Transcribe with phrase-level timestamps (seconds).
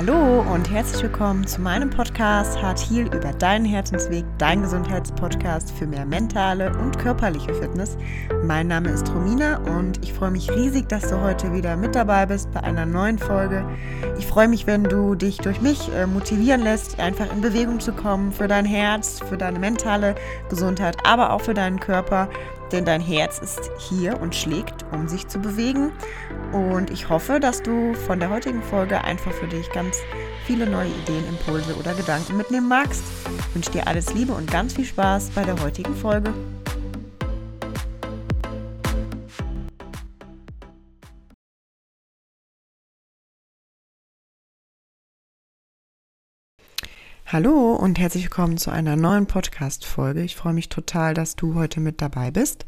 [0.00, 5.86] Hallo und herzlich willkommen zu meinem Podcast Hart Heal über deinen Herzensweg, dein Gesundheitspodcast für
[5.86, 7.98] mehr mentale und körperliche Fitness.
[8.42, 12.24] Mein Name ist Romina und ich freue mich riesig, dass du heute wieder mit dabei
[12.24, 13.62] bist bei einer neuen Folge.
[14.18, 17.92] Ich freue mich, wenn du dich durch mich äh, motivieren lässt, einfach in Bewegung zu
[17.92, 20.14] kommen für dein Herz, für deine mentale
[20.48, 22.30] Gesundheit, aber auch für deinen Körper
[22.72, 25.92] denn dein Herz ist hier und schlägt, um sich zu bewegen.
[26.52, 29.98] Und ich hoffe, dass du von der heutigen Folge einfach für dich ganz
[30.46, 33.02] viele neue Ideen, Impulse oder Gedanken mitnehmen magst.
[33.48, 36.32] Ich wünsche dir alles Liebe und ganz viel Spaß bei der heutigen Folge.
[47.32, 50.20] Hallo und herzlich willkommen zu einer neuen Podcast-Folge.
[50.20, 52.66] Ich freue mich total, dass du heute mit dabei bist.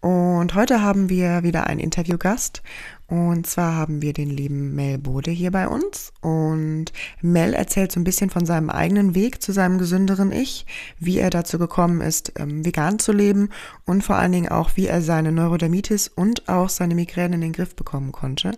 [0.00, 2.62] Und heute haben wir wieder einen Interviewgast
[3.10, 6.12] und zwar haben wir den lieben Mel Bode hier bei uns.
[6.20, 10.64] Und Mel erzählt so ein bisschen von seinem eigenen Weg zu seinem gesünderen Ich,
[11.00, 13.48] wie er dazu gekommen ist, ähm, vegan zu leben
[13.84, 17.52] und vor allen Dingen auch, wie er seine Neurodermitis und auch seine Migräne in den
[17.52, 18.52] Griff bekommen konnte.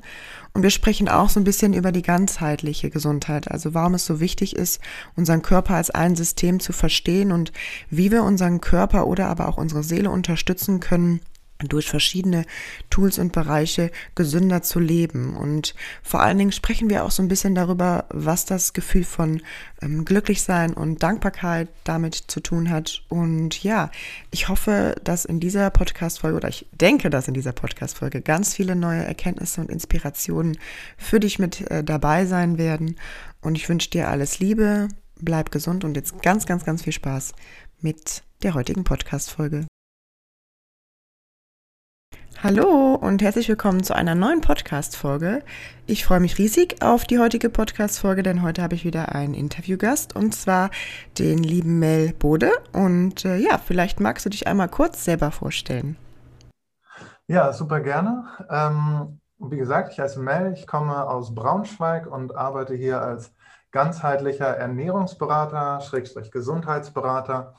[0.52, 4.20] Und wir sprechen auch so ein bisschen über die ganzheitliche Gesundheit, also warum es so
[4.20, 4.82] wichtig ist,
[5.16, 7.52] unseren Körper als ein System zu verstehen und
[7.88, 11.20] wie wir unseren Körper oder aber auch unsere Seele unterstützen können,
[11.68, 12.44] durch verschiedene
[12.90, 15.36] Tools und Bereiche gesünder zu leben.
[15.36, 19.42] Und vor allen Dingen sprechen wir auch so ein bisschen darüber, was das Gefühl von
[19.80, 23.02] ähm, Glücklichsein und Dankbarkeit damit zu tun hat.
[23.08, 23.90] Und ja,
[24.30, 28.76] ich hoffe, dass in dieser Podcast-Folge oder ich denke, dass in dieser Podcast-Folge ganz viele
[28.76, 30.58] neue Erkenntnisse und Inspirationen
[30.96, 32.96] für dich mit äh, dabei sein werden.
[33.40, 34.88] Und ich wünsche dir alles Liebe,
[35.20, 37.32] bleib gesund und jetzt ganz, ganz, ganz viel Spaß
[37.80, 39.66] mit der heutigen Podcast-Folge.
[42.44, 45.44] Hallo und herzlich willkommen zu einer neuen Podcast-Folge.
[45.86, 50.16] Ich freue mich riesig auf die heutige Podcast-Folge, denn heute habe ich wieder einen Interviewgast
[50.16, 50.70] und zwar
[51.20, 52.50] den lieben Mel Bode.
[52.72, 55.96] Und äh, ja, vielleicht magst du dich einmal kurz selber vorstellen.
[57.28, 58.24] Ja, super gerne.
[58.50, 63.32] Ähm, wie gesagt, ich heiße Mel, ich komme aus Braunschweig und arbeite hier als
[63.70, 67.54] ganzheitlicher Ernährungsberater, Schrägstrich Gesundheitsberater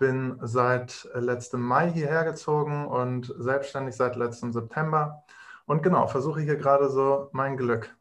[0.00, 5.22] bin seit letztem Mai hierher gezogen und selbstständig seit letztem September.
[5.66, 7.94] Und genau, versuche hier gerade so mein Glück.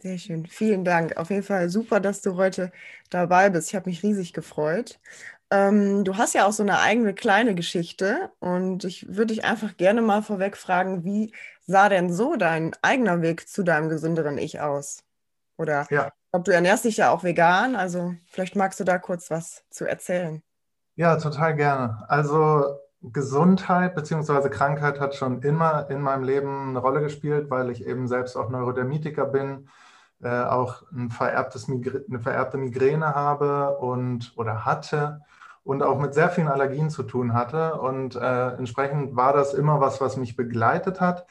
[0.00, 1.16] Sehr schön, vielen Dank.
[1.16, 2.70] Auf jeden Fall super, dass du heute
[3.10, 3.70] dabei bist.
[3.70, 5.00] Ich habe mich riesig gefreut.
[5.50, 9.76] Ähm, du hast ja auch so eine eigene kleine Geschichte und ich würde dich einfach
[9.76, 11.32] gerne mal vorweg fragen, wie
[11.66, 15.04] sah denn so dein eigener Weg zu deinem gesünderen Ich aus?
[15.56, 16.08] Oder ja.
[16.08, 19.64] ich glaube, du ernährst dich ja auch vegan, also vielleicht magst du da kurz was
[19.70, 20.42] zu erzählen.
[20.98, 22.04] Ja, total gerne.
[22.08, 24.48] Also Gesundheit bzw.
[24.48, 28.48] Krankheit hat schon immer in meinem Leben eine Rolle gespielt, weil ich eben selbst auch
[28.50, 29.68] Neurodermitiker bin,
[30.20, 35.20] äh, auch ein vererbtes eine vererbte Migräne habe und oder hatte
[35.62, 37.74] und auch mit sehr vielen Allergien zu tun hatte.
[37.80, 41.26] Und äh, entsprechend war das immer was, was mich begleitet hat.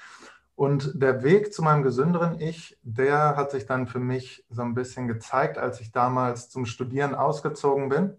[0.56, 4.76] Und der Weg zu meinem gesünderen Ich, der hat sich dann für mich so ein
[4.76, 8.18] bisschen gezeigt, als ich damals zum Studieren ausgezogen bin.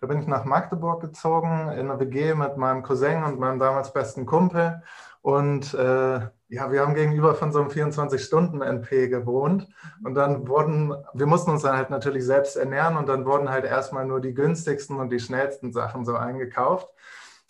[0.00, 3.92] Da bin ich nach Magdeburg gezogen, in eine WG mit meinem Cousin und meinem damals
[3.92, 4.82] besten Kumpel.
[5.20, 9.68] Und äh, ja, wir haben gegenüber von so einem 24-Stunden-NP gewohnt.
[10.02, 13.66] Und dann wurden, wir mussten uns dann halt natürlich selbst ernähren und dann wurden halt
[13.66, 16.88] erstmal nur die günstigsten und die schnellsten Sachen so eingekauft.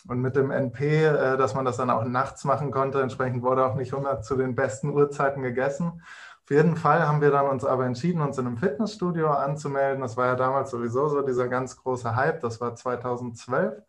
[0.09, 3.65] Und mit dem NP, äh, dass man das dann auch nachts machen konnte, entsprechend wurde
[3.65, 6.01] auch nicht immer zu den besten Uhrzeiten gegessen.
[6.51, 10.01] Jeden Fall haben wir dann uns aber entschieden, uns in einem Fitnessstudio anzumelden.
[10.01, 12.41] Das war ja damals sowieso so dieser ganz große Hype.
[12.41, 13.81] Das war 2012.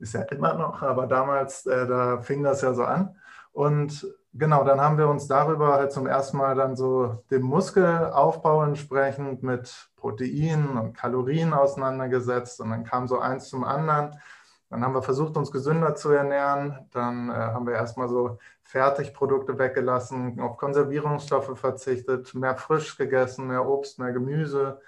[0.00, 3.16] Ist ja immer noch, aber damals, äh, da fing das ja so an.
[3.52, 8.64] Und genau, dann haben wir uns darüber halt zum ersten Mal dann so den Muskelaufbau
[8.64, 12.60] entsprechend mit Proteinen und Kalorien auseinandergesetzt.
[12.60, 14.20] Und dann kam so eins zum anderen.
[14.70, 16.88] Dann haben wir versucht, uns gesünder zu ernähren.
[16.90, 23.66] Dann äh, haben wir erstmal so Fertigprodukte weggelassen, auf Konservierungsstoffe verzichtet, mehr frisch gegessen, mehr
[23.66, 24.80] Obst, mehr Gemüse,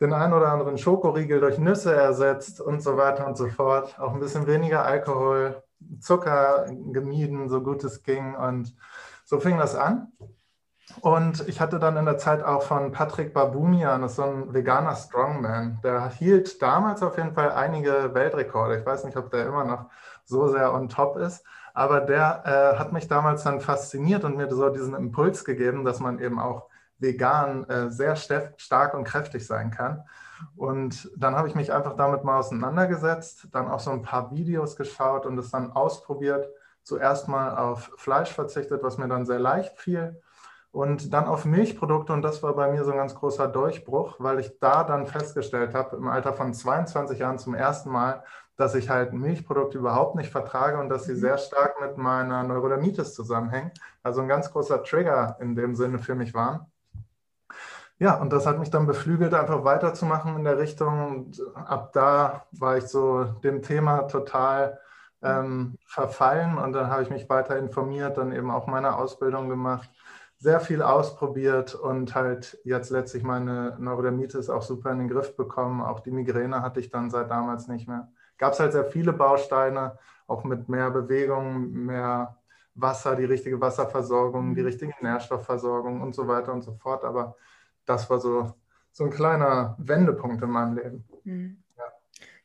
[0.00, 3.98] den ein oder anderen Schokoriegel durch Nüsse ersetzt und so weiter und so fort.
[3.98, 5.62] Auch ein bisschen weniger Alkohol,
[6.00, 8.34] Zucker gemieden, so gut es ging.
[8.34, 8.74] Und
[9.24, 10.12] so fing das an.
[11.00, 14.54] Und ich hatte dann in der Zeit auch von Patrick Babumian, das ist so ein
[14.54, 18.78] veganer Strongman, der hielt damals auf jeden Fall einige Weltrekorde.
[18.78, 19.86] Ich weiß nicht, ob der immer noch
[20.24, 21.44] so sehr on top ist,
[21.74, 26.00] aber der äh, hat mich damals dann fasziniert und mir so diesen Impuls gegeben, dass
[26.00, 26.68] man eben auch
[26.98, 30.04] vegan äh, sehr stark und kräftig sein kann.
[30.56, 34.76] Und dann habe ich mich einfach damit mal auseinandergesetzt, dann auch so ein paar Videos
[34.76, 36.48] geschaut und es dann ausprobiert.
[36.82, 40.20] Zuerst mal auf Fleisch verzichtet, was mir dann sehr leicht fiel
[40.72, 42.12] und dann auf Milchprodukte.
[42.12, 45.74] Und das war bei mir so ein ganz großer Durchbruch, weil ich da dann festgestellt
[45.74, 48.24] habe, im Alter von 22 Jahren zum ersten Mal,
[48.56, 51.18] dass ich halt Milchprodukte überhaupt nicht vertrage und dass sie mhm.
[51.18, 53.70] sehr stark mit meiner Neurodermitis zusammenhängen.
[54.02, 56.66] Also ein ganz großer Trigger in dem Sinne für mich waren.
[57.98, 61.06] Ja, und das hat mich dann beflügelt, einfach weiterzumachen in der Richtung.
[61.06, 64.80] Und ab da war ich so dem Thema total
[65.22, 69.88] ähm, verfallen und dann habe ich mich weiter informiert, dann eben auch meine Ausbildung gemacht,
[70.42, 75.80] sehr viel ausprobiert und halt jetzt letztlich meine Neurodermitis auch super in den Griff bekommen.
[75.80, 78.10] Auch die Migräne hatte ich dann seit damals nicht mehr.
[78.38, 79.96] Gab es halt sehr viele Bausteine,
[80.26, 82.38] auch mit mehr Bewegung, mehr
[82.74, 87.04] Wasser, die richtige Wasserversorgung, die richtige Nährstoffversorgung und so weiter und so fort.
[87.04, 87.36] Aber
[87.84, 88.52] das war so,
[88.90, 91.04] so ein kleiner Wendepunkt in meinem Leben.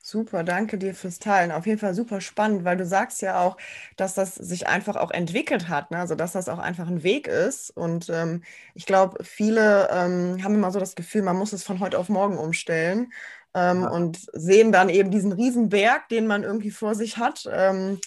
[0.09, 1.51] Super, danke dir fürs Teilen.
[1.51, 3.57] Auf jeden Fall super spannend, weil du sagst ja auch,
[3.97, 5.97] dass das sich einfach auch entwickelt hat, ne?
[5.97, 7.71] also dass das auch einfach ein Weg ist.
[7.71, 8.41] Und ähm,
[8.73, 12.07] ich glaube, viele ähm, haben immer so das Gefühl, man muss es von heute auf
[12.07, 13.11] morgen umstellen
[13.53, 13.89] ähm, ja.
[13.89, 17.99] und sehen dann eben diesen Riesenberg, den man irgendwie vor sich hat, ähm,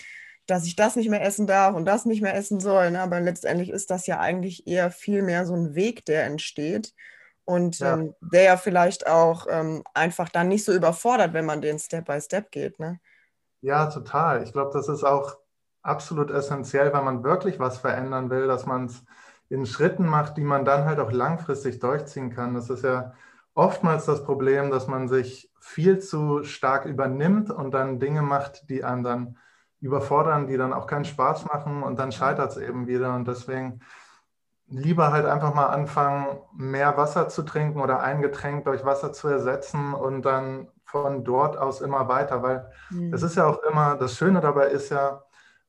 [0.47, 2.93] dass ich das nicht mehr essen darf und das nicht mehr essen soll.
[2.93, 3.01] Ne?
[3.03, 6.95] Aber letztendlich ist das ja eigentlich eher viel mehr so ein Weg, der entsteht
[7.51, 7.95] und ja.
[7.95, 12.07] ähm, der ja vielleicht auch ähm, einfach dann nicht so überfordert, wenn man den Step
[12.07, 12.79] by Step geht.
[12.79, 13.01] Ne?
[13.61, 14.45] Ja, total.
[14.45, 15.37] Ich glaube, das ist auch
[15.83, 19.03] absolut essentiell, wenn man wirklich was verändern will, dass man es
[19.49, 22.55] in Schritten macht, die man dann halt auch langfristig durchziehen kann.
[22.55, 23.15] Das ist ja
[23.55, 28.85] oftmals das Problem, dass man sich viel zu stark übernimmt und dann Dinge macht, die
[28.85, 29.39] einem dann
[29.81, 33.13] überfordern, die dann auch keinen Spaß machen und dann scheitert es eben wieder.
[33.15, 33.81] Und deswegen
[34.71, 39.29] lieber halt einfach mal anfangen, mehr Wasser zu trinken oder ein Getränk durch Wasser zu
[39.29, 43.13] ersetzen und dann von dort aus immer weiter, weil mhm.
[43.13, 45.23] es ist ja auch immer, das Schöne dabei ist ja,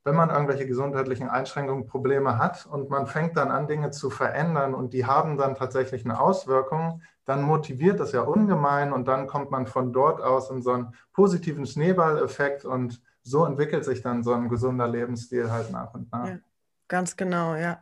[0.03, 4.73] wenn man irgendwelche gesundheitlichen Einschränkungen, Probleme hat und man fängt dann an, Dinge zu verändern
[4.73, 9.51] und die haben dann tatsächlich eine Auswirkung, dann motiviert das ja ungemein und dann kommt
[9.51, 14.33] man von dort aus in so einen positiven Schneeballeffekt und so entwickelt sich dann so
[14.33, 16.27] ein gesunder Lebensstil halt nach und nach.
[16.27, 16.39] Ja,
[16.87, 17.81] ganz genau, ja.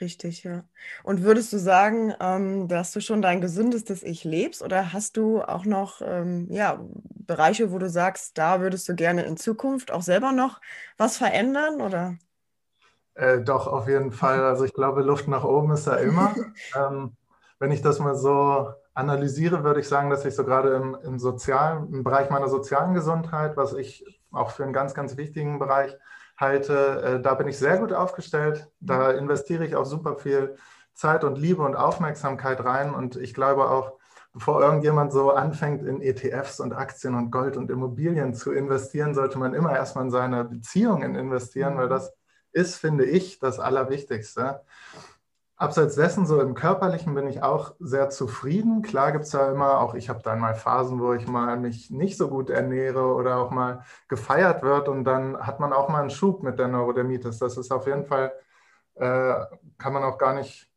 [0.00, 0.64] Richtig, ja.
[1.02, 5.42] Und würdest du sagen, ähm, dass du schon dein gesündestes Ich lebst oder hast du
[5.42, 6.80] auch noch ähm, ja,
[7.26, 10.60] Bereiche, wo du sagst, da würdest du gerne in Zukunft auch selber noch
[10.96, 12.16] was verändern oder?
[13.14, 14.40] Äh, doch, auf jeden Fall.
[14.44, 16.34] Also ich glaube, Luft nach oben ist da immer.
[16.74, 17.16] ähm,
[17.58, 21.18] wenn ich das mal so analysiere, würde ich sagen, dass ich so gerade im, im
[21.18, 25.94] sozialen, im Bereich meiner sozialen Gesundheit, was ich auch für einen ganz, ganz wichtigen Bereich
[26.40, 28.68] halte, äh, da bin ich sehr gut aufgestellt.
[28.80, 30.56] Da investiere ich auch super viel
[30.94, 32.94] Zeit und Liebe und Aufmerksamkeit rein.
[32.94, 33.92] Und ich glaube auch,
[34.32, 39.38] bevor irgendjemand so anfängt, in ETFs und Aktien und Gold und Immobilien zu investieren, sollte
[39.38, 41.90] man immer erstmal in seine Beziehungen investieren, weil mhm.
[41.90, 42.12] das
[42.52, 44.62] ist, finde ich, das Allerwichtigste.
[45.60, 48.80] Abseits dessen, so im Körperlichen bin ich auch sehr zufrieden.
[48.80, 51.90] Klar gibt es ja immer, auch ich habe dann mal Phasen, wo ich mal mich
[51.90, 56.00] nicht so gut ernähre oder auch mal gefeiert wird und dann hat man auch mal
[56.00, 57.38] einen Schub mit der Neurodermitis.
[57.38, 58.32] Das ist auf jeden Fall,
[58.94, 59.34] äh,
[59.76, 60.70] kann man auch gar nicht,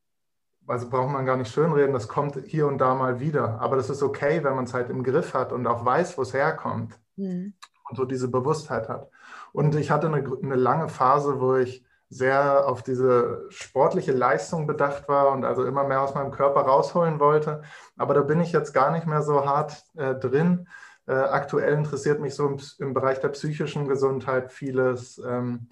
[0.68, 3.62] also braucht man gar nicht schönreden, das kommt hier und da mal wieder.
[3.62, 6.24] Aber das ist okay, wenn man es halt im Griff hat und auch weiß, wo
[6.24, 7.54] es herkommt mhm.
[7.90, 9.10] und so diese Bewusstheit hat.
[9.54, 15.08] Und ich hatte eine, eine lange Phase, wo ich sehr auf diese sportliche Leistung bedacht
[15.08, 17.64] war und also immer mehr aus meinem Körper rausholen wollte.
[17.98, 20.68] Aber da bin ich jetzt gar nicht mehr so hart äh, drin.
[21.08, 25.70] Äh, aktuell interessiert mich so im, im, Bereich der psychischen Gesundheit vieles, ähm,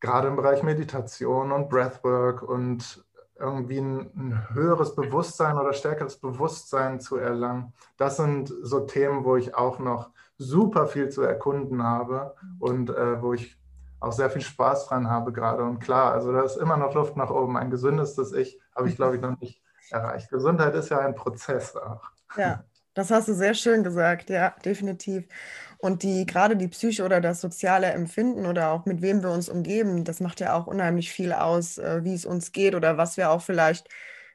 [0.00, 3.04] gerade im Bereich Meditation und Breathwork und
[3.38, 7.72] irgendwie ein, ein, höheres Bewusstsein oder stärkeres Bewusstsein zu erlangen.
[7.96, 13.22] Das sind so Themen, wo ich auch noch super viel zu erkunden habe und äh,
[13.22, 13.57] wo ich
[14.00, 15.64] auch sehr viel Spaß dran habe gerade.
[15.64, 17.56] Und klar, also da ist immer noch Luft nach oben.
[17.56, 20.30] Ein gesündestes Ich habe ich, glaube ich, noch nicht erreicht.
[20.30, 22.02] Gesundheit ist ja ein Prozess auch.
[22.36, 22.64] Ja,
[22.94, 25.26] das hast du sehr schön gesagt, ja, definitiv.
[25.78, 29.48] Und die, gerade die Psyche oder das soziale Empfinden oder auch mit wem wir uns
[29.48, 33.16] umgeben, das macht ja auch unheimlich viel aus, äh, wie es uns geht oder was
[33.16, 33.88] wir auch vielleicht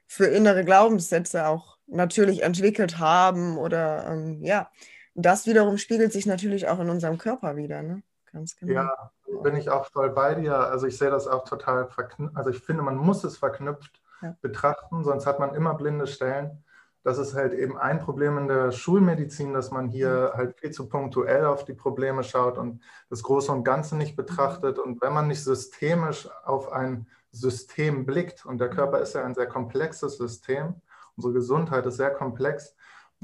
[0.06, 4.70] für innere Glaubenssätze auch natürlich entwickelt haben oder ähm, ja,
[5.14, 8.02] das wiederum spiegelt sich natürlich auch in unserem Körper wieder, ne?
[8.34, 8.72] Ganz genau.
[8.72, 9.12] Ja,
[9.44, 10.58] bin ich auch voll bei dir.
[10.58, 12.36] Also ich sehe das auch total verknüpft.
[12.36, 14.36] Also ich finde, man muss es verknüpft ja.
[14.42, 16.64] betrachten, sonst hat man immer blinde Stellen.
[17.04, 20.36] Das ist halt eben ein Problem in der Schulmedizin, dass man hier mhm.
[20.36, 24.80] halt viel zu punktuell auf die Probleme schaut und das Große und Ganze nicht betrachtet.
[24.80, 29.34] Und wenn man nicht systemisch auf ein System blickt, und der Körper ist ja ein
[29.34, 30.74] sehr komplexes System,
[31.14, 32.74] unsere Gesundheit ist sehr komplex,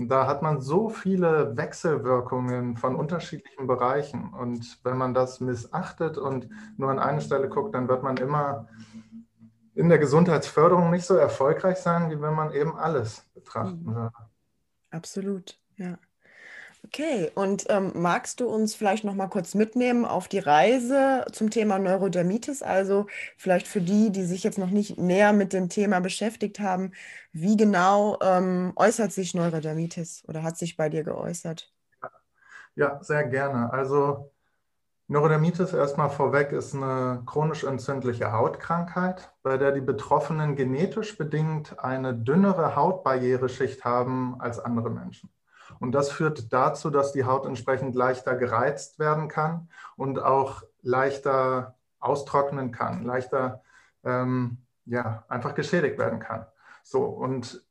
[0.08, 4.32] da hat man so viele Wechselwirkungen von unterschiedlichen Bereichen.
[4.32, 8.68] Und wenn man das missachtet und nur an eine Stelle guckt, dann wird man immer
[9.74, 13.94] in der Gesundheitsförderung nicht so erfolgreich sein, wie wenn man eben alles betrachten mhm.
[13.94, 14.12] würde.
[14.90, 15.98] Absolut, ja.
[16.92, 21.48] Okay, und ähm, magst du uns vielleicht noch mal kurz mitnehmen auf die Reise zum
[21.48, 22.62] Thema Neurodermitis?
[22.64, 23.06] Also
[23.36, 26.92] vielleicht für die, die sich jetzt noch nicht näher mit dem Thema beschäftigt haben,
[27.32, 31.72] wie genau ähm, äußert sich Neurodermitis oder hat sich bei dir geäußert?
[32.74, 33.72] Ja, sehr gerne.
[33.72, 34.32] Also
[35.08, 42.14] Neurodermitis erstmal vorweg ist eine chronisch entzündliche Hautkrankheit, bei der die Betroffenen genetisch bedingt eine
[42.14, 45.30] dünnere Hautbarriereschicht haben als andere Menschen.
[45.80, 51.74] Und das führt dazu, dass die Haut entsprechend leichter gereizt werden kann und auch leichter
[51.98, 53.62] austrocknen kann, leichter
[54.04, 56.46] ähm, ja, einfach geschädigt werden kann.
[56.82, 57.64] So, und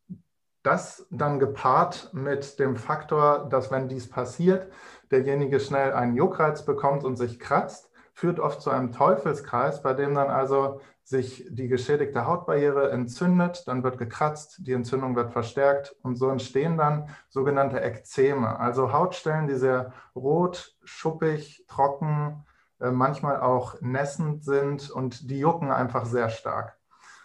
[0.64, 4.72] das dann gepaart mit dem Faktor, dass wenn dies passiert,
[5.12, 10.16] derjenige schnell einen Juckreiz bekommt und sich kratzt, führt oft zu einem Teufelskreis, bei dem
[10.16, 16.18] dann also sich die geschädigte Hautbarriere entzündet, dann wird gekratzt, die Entzündung wird verstärkt und
[16.18, 22.46] so entstehen dann sogenannte Ekzeme, also Hautstellen, die sehr rot, schuppig, trocken,
[22.80, 26.78] äh, manchmal auch nässend sind und die jucken einfach sehr stark.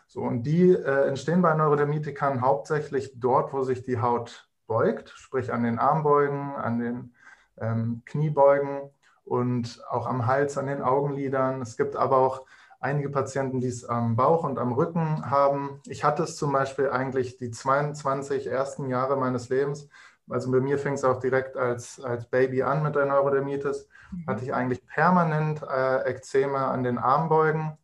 [0.06, 5.52] So, und die äh, entstehen bei Neurodermitikern hauptsächlich dort, wo sich die Haut beugt, sprich
[5.52, 7.14] an den Armbeugen, an den
[7.58, 8.88] ähm, Kniebeugen
[9.24, 11.60] und auch am Hals, an den Augenlidern.
[11.60, 12.46] Es gibt aber auch
[12.84, 15.80] einige Patienten, die es am Bauch und am Rücken haben.
[15.86, 19.88] Ich hatte es zum Beispiel eigentlich die 22 ersten Jahre meines Lebens.
[20.28, 23.88] Also bei mir fing es auch direkt als, als Baby an mit der Neurodermitis.
[24.12, 24.26] Mhm.
[24.26, 27.78] Hatte ich eigentlich permanent äh, Ekzeme an den Armbeugen,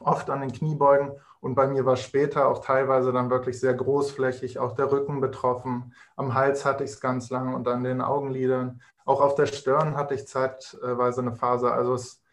[0.00, 1.12] oft an den Kniebeugen.
[1.40, 5.92] Und bei mir war später auch teilweise dann wirklich sehr großflächig, auch der Rücken betroffen.
[6.16, 8.80] Am Hals hatte ich es ganz lang und an den Augenlidern.
[9.04, 11.70] Auch auf der Stirn hatte ich zeitweise eine Phase.
[11.70, 12.23] Also es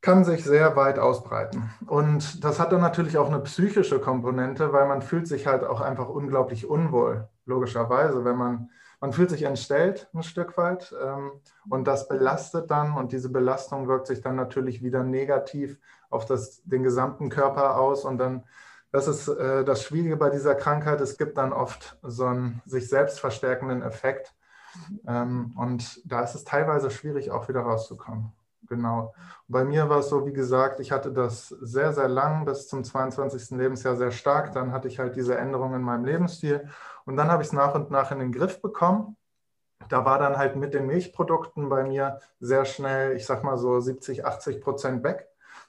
[0.00, 1.70] kann sich sehr weit ausbreiten.
[1.86, 5.80] Und das hat dann natürlich auch eine psychische Komponente, weil man fühlt sich halt auch
[5.80, 11.32] einfach unglaublich unwohl, logischerweise, wenn man, man fühlt sich entstellt ein Stück weit ähm,
[11.68, 15.78] und das belastet dann und diese Belastung wirkt sich dann natürlich wieder negativ
[16.10, 18.44] auf das, den gesamten Körper aus und dann,
[18.92, 22.88] das ist äh, das Schwierige bei dieser Krankheit, es gibt dann oft so einen sich
[22.88, 24.34] selbst verstärkenden Effekt
[25.08, 28.32] ähm, und da ist es teilweise schwierig auch wieder rauszukommen.
[28.68, 29.14] Genau.
[29.46, 32.84] Bei mir war es so, wie gesagt, ich hatte das sehr, sehr lang, bis zum
[32.84, 33.56] 22.
[33.56, 34.52] Lebensjahr sehr stark.
[34.52, 36.68] Dann hatte ich halt diese Änderungen in meinem Lebensstil.
[37.06, 39.16] Und dann habe ich es nach und nach in den Griff bekommen.
[39.88, 43.80] Da war dann halt mit den Milchprodukten bei mir sehr schnell, ich sag mal so
[43.80, 45.28] 70, 80 Prozent weg.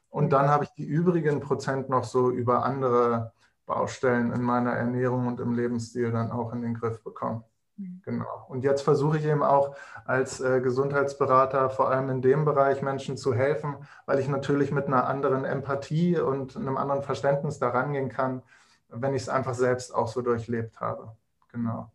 [0.09, 3.31] Und dann habe ich die übrigen Prozent noch so über andere
[3.65, 7.43] Baustellen in meiner Ernährung und im Lebensstil dann auch in den Griff bekommen.
[7.79, 8.01] Mhm.
[8.03, 8.45] Genau.
[8.49, 13.17] Und jetzt versuche ich eben auch als äh, Gesundheitsberater vor allem in dem Bereich Menschen
[13.17, 18.09] zu helfen, weil ich natürlich mit einer anderen Empathie und einem anderen Verständnis daran gehen
[18.09, 18.43] kann,
[18.89, 21.15] wenn ich es einfach selbst auch so durchlebt habe.
[21.51, 21.91] Genau.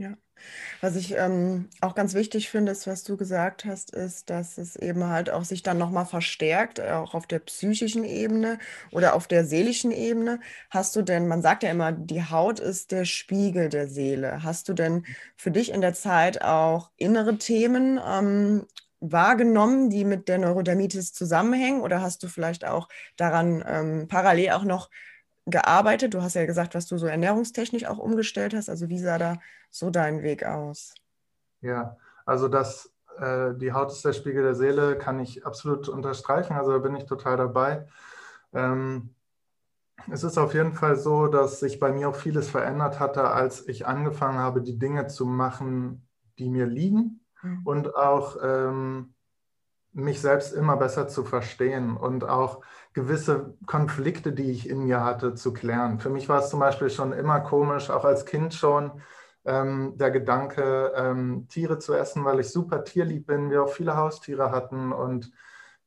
[0.00, 0.16] Ja.
[0.80, 4.76] Was ich ähm, auch ganz wichtig finde, ist, was du gesagt hast, ist, dass es
[4.76, 8.58] eben halt auch sich dann nochmal verstärkt, auch auf der psychischen Ebene
[8.92, 10.40] oder auf der seelischen Ebene.
[10.70, 14.42] Hast du denn, man sagt ja immer, die Haut ist der Spiegel der Seele.
[14.42, 15.04] Hast du denn
[15.36, 18.66] für dich in der Zeit auch innere Themen ähm,
[19.00, 21.82] wahrgenommen, die mit der Neurodermitis zusammenhängen?
[21.82, 22.88] Oder hast du vielleicht auch
[23.18, 24.88] daran ähm, parallel auch noch
[25.46, 26.14] gearbeitet?
[26.14, 28.68] Du hast ja gesagt, was du so ernährungstechnisch auch umgestellt hast.
[28.68, 29.38] Also wie sah da
[29.70, 30.94] so dein Weg aus?
[31.60, 36.54] Ja, also das, äh, die Haut ist der Spiegel der Seele, kann ich absolut unterstreichen.
[36.54, 37.86] Also da bin ich total dabei.
[38.52, 39.14] Ähm,
[40.10, 43.68] es ist auf jeden Fall so, dass sich bei mir auch vieles verändert hatte, als
[43.68, 47.60] ich angefangen habe, die Dinge zu machen, die mir liegen mhm.
[47.64, 49.14] und auch ähm,
[49.92, 55.34] mich selbst immer besser zu verstehen und auch gewisse Konflikte, die ich in mir hatte,
[55.34, 55.98] zu klären.
[56.00, 58.92] Für mich war es zum Beispiel schon immer komisch, auch als Kind schon,
[59.44, 63.96] ähm, der Gedanke, ähm, Tiere zu essen, weil ich super tierlieb bin, wir auch viele
[63.96, 64.92] Haustiere hatten.
[64.92, 65.32] Und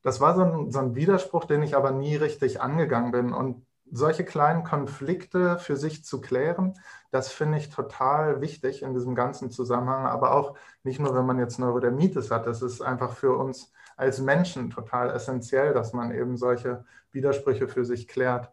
[0.01, 3.33] das war so ein, so ein Widerspruch, den ich aber nie richtig angegangen bin.
[3.33, 6.73] Und solche kleinen Konflikte für sich zu klären,
[7.11, 10.07] das finde ich total wichtig in diesem ganzen Zusammenhang.
[10.07, 14.19] Aber auch nicht nur, wenn man jetzt Neurodermitis hat, das ist einfach für uns als
[14.19, 18.51] Menschen total essentiell, dass man eben solche Widersprüche für sich klärt.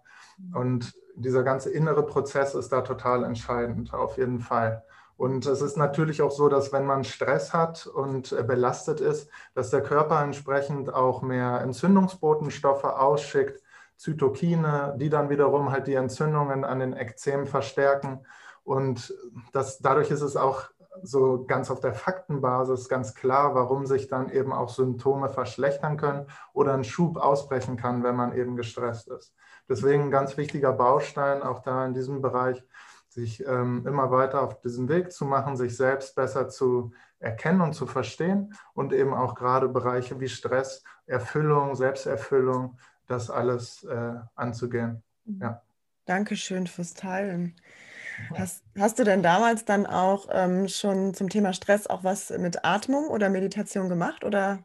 [0.54, 4.84] Und dieser ganze innere Prozess ist da total entscheidend, auf jeden Fall.
[5.16, 9.68] Und es ist natürlich auch so, dass wenn man Stress hat und belastet ist, dass
[9.68, 13.60] der Körper entsprechend auch mehr Entzündungsbotenstoffe ausschickt,
[13.96, 18.24] Zytokine, die dann wiederum halt die Entzündungen an den Ekzemen verstärken.
[18.64, 19.12] Und
[19.52, 20.70] das, dadurch ist es auch
[21.02, 26.26] so ganz auf der Faktenbasis ganz klar, warum sich dann eben auch Symptome verschlechtern können
[26.52, 29.34] oder ein Schub ausbrechen kann, wenn man eben gestresst ist.
[29.68, 32.62] Deswegen ein ganz wichtiger Baustein auch da in diesem Bereich,
[33.08, 37.74] sich ähm, immer weiter auf diesen Weg zu machen, sich selbst besser zu erkennen und
[37.74, 45.02] zu verstehen und eben auch gerade Bereiche wie Stress, Erfüllung, Selbsterfüllung, das alles äh, anzugehen.
[45.24, 45.40] Mhm.
[45.42, 45.62] Ja.
[46.06, 47.54] Dankeschön fürs Teilen.
[48.36, 52.64] Hast, hast du denn damals dann auch ähm, schon zum Thema Stress auch was mit
[52.64, 54.24] Atmung oder Meditation gemacht?
[54.24, 54.60] Oder?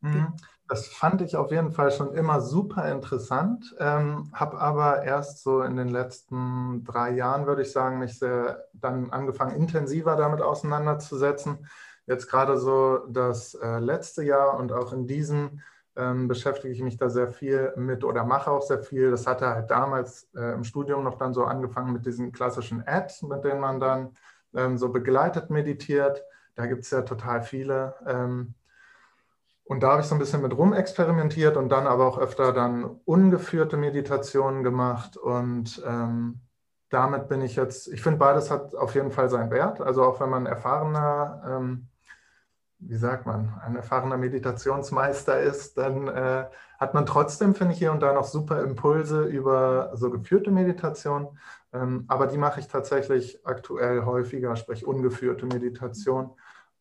[0.00, 0.34] Mhm.
[0.68, 5.62] Das fand ich auf jeden Fall schon immer super interessant, ähm, habe aber erst so
[5.62, 11.66] in den letzten drei Jahren, würde ich sagen, mich sehr dann angefangen, intensiver damit auseinanderzusetzen.
[12.06, 15.60] Jetzt gerade so das äh, letzte Jahr und auch in diesem
[15.96, 19.10] ähm, beschäftige ich mich da sehr viel mit oder mache auch sehr viel.
[19.10, 23.22] Das hatte halt damals äh, im Studium noch dann so angefangen mit diesen klassischen Apps,
[23.22, 24.10] mit denen man dann
[24.54, 26.22] ähm, so begleitet meditiert.
[26.54, 27.94] Da gibt es ja total viele.
[28.06, 28.54] Ähm,
[29.64, 32.82] und da habe ich so ein bisschen mit rumexperimentiert und dann aber auch öfter dann
[33.04, 35.16] ungeführte Meditationen gemacht.
[35.16, 36.40] Und ähm,
[36.88, 39.80] damit bin ich jetzt, ich finde, beides hat auf jeden Fall seinen Wert.
[39.80, 41.89] Also auch wenn man erfahrener, ähm,
[42.80, 46.46] wie sagt man, ein erfahrener Meditationsmeister ist, dann äh,
[46.78, 51.38] hat man trotzdem, finde ich, hier und da noch super Impulse über so geführte Meditation.
[51.72, 56.32] Ähm, aber die mache ich tatsächlich aktuell häufiger, sprich ungeführte Meditation.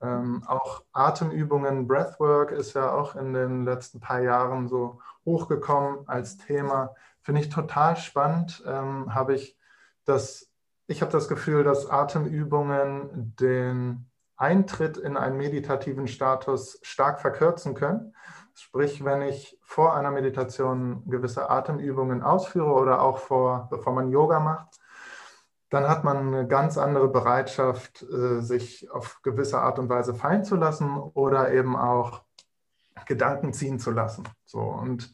[0.01, 6.37] Ähm, auch Atemübungen, Breathwork ist ja auch in den letzten paar Jahren so hochgekommen als
[6.37, 6.95] Thema.
[7.21, 8.63] Finde ich total spannend.
[8.65, 9.57] Ähm, habe ich
[10.05, 10.49] das,
[10.87, 18.15] ich habe das Gefühl, dass Atemübungen den Eintritt in einen meditativen Status stark verkürzen können.
[18.55, 24.39] Sprich, wenn ich vor einer Meditation gewisse Atemübungen ausführe oder auch vor, bevor man Yoga
[24.39, 24.79] macht,
[25.69, 30.43] dann hat man eine ganz andere Bereitschaft, äh, sich auf gewisse Art und Weise fallen
[30.43, 32.21] zu lassen oder eben auch
[33.05, 34.23] Gedanken ziehen zu lassen.
[34.45, 35.13] So, und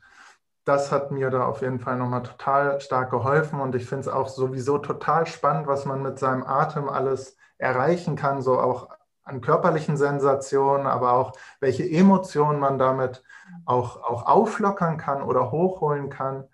[0.64, 4.08] das hat mir da auf jeden Fall nochmal total stark geholfen und ich finde es
[4.08, 8.90] auch sowieso total spannend, was man mit seinem Atem alles erreichen kann, so auch
[9.26, 13.24] an körperlichen Sensationen, aber auch welche Emotionen man damit
[13.66, 16.46] auch, auch auflockern kann oder hochholen kann.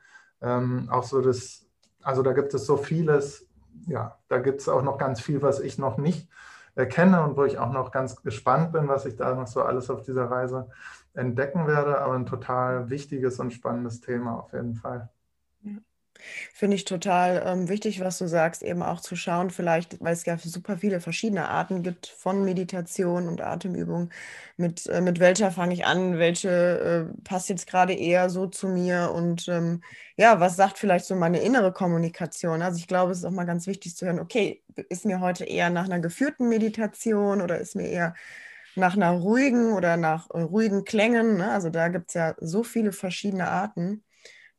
[0.42, 1.68] Ähm, auch so das,
[2.02, 3.48] also da gibt es so vieles,
[3.88, 6.30] ja, da gibt es auch noch ganz viel, was ich noch nicht
[6.76, 9.62] äh, kenne und wo ich auch noch ganz gespannt bin, was ich da noch so
[9.62, 10.70] alles auf dieser Reise
[11.14, 12.00] entdecken werde.
[12.00, 15.10] Aber ein total wichtiges und spannendes Thema auf jeden Fall.
[16.54, 20.26] Finde ich total ähm, wichtig, was du sagst, eben auch zu schauen, vielleicht, weil es
[20.26, 24.10] ja super viele verschiedene Arten gibt von Meditation und Atemübung.
[24.58, 26.18] Mit, äh, mit welcher fange ich an?
[26.20, 29.12] Welche äh, passt jetzt gerade eher so zu mir?
[29.14, 29.82] Und ähm,
[30.18, 32.62] ja, was sagt vielleicht so meine innere Kommunikation?
[32.62, 35.46] Also ich glaube, es ist auch mal ganz wichtig zu hören, okay, ist mir heute
[35.46, 38.14] eher nach einer geführten Meditation oder ist mir eher
[38.76, 41.38] nach einer ruhigen oder nach äh, ruhigen Klängen?
[41.38, 41.52] Ne?
[41.52, 44.04] Also da gibt es ja so viele verschiedene Arten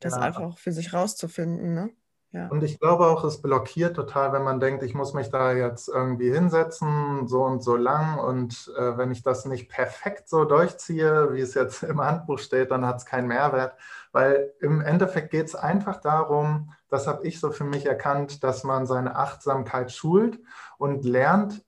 [0.03, 0.21] das ja.
[0.21, 1.73] einfach für sich rauszufinden.
[1.73, 1.89] Ne?
[2.33, 2.47] Ja.
[2.47, 5.87] Und ich glaube auch, es blockiert total, wenn man denkt, ich muss mich da jetzt
[5.87, 8.17] irgendwie hinsetzen, so und so lang.
[8.17, 12.71] Und äh, wenn ich das nicht perfekt so durchziehe, wie es jetzt im Handbuch steht,
[12.71, 13.75] dann hat es keinen Mehrwert.
[14.11, 18.63] Weil im Endeffekt geht es einfach darum, das habe ich so für mich erkannt, dass
[18.63, 20.39] man seine Achtsamkeit schult
[20.79, 21.63] und lernt,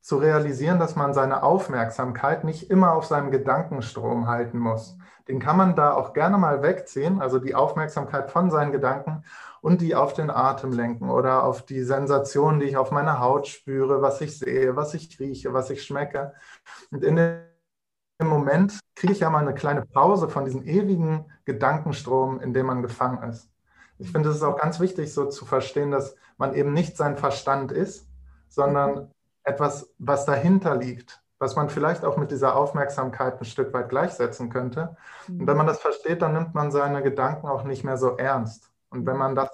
[0.00, 4.96] zu realisieren, dass man seine Aufmerksamkeit nicht immer auf seinem Gedankenstrom halten muss.
[5.28, 9.24] Den kann man da auch gerne mal wegziehen, also die Aufmerksamkeit von seinen Gedanken
[9.60, 13.46] und die auf den Atem lenken oder auf die Sensationen, die ich auf meiner Haut
[13.46, 16.32] spüre, was ich sehe, was ich rieche, was ich schmecke.
[16.90, 17.42] Und in dem
[18.22, 22.82] Moment kriege ich ja mal eine kleine Pause von diesem ewigen Gedankenstrom, in dem man
[22.82, 23.50] gefangen ist.
[23.98, 27.18] Ich finde, es ist auch ganz wichtig, so zu verstehen, dass man eben nicht sein
[27.18, 28.08] Verstand ist,
[28.48, 29.12] sondern
[29.44, 34.50] etwas, was dahinter liegt, was man vielleicht auch mit dieser Aufmerksamkeit ein Stück weit gleichsetzen
[34.50, 34.96] könnte.
[35.28, 38.70] Und wenn man das versteht, dann nimmt man seine Gedanken auch nicht mehr so ernst.
[38.90, 39.50] Und wenn man das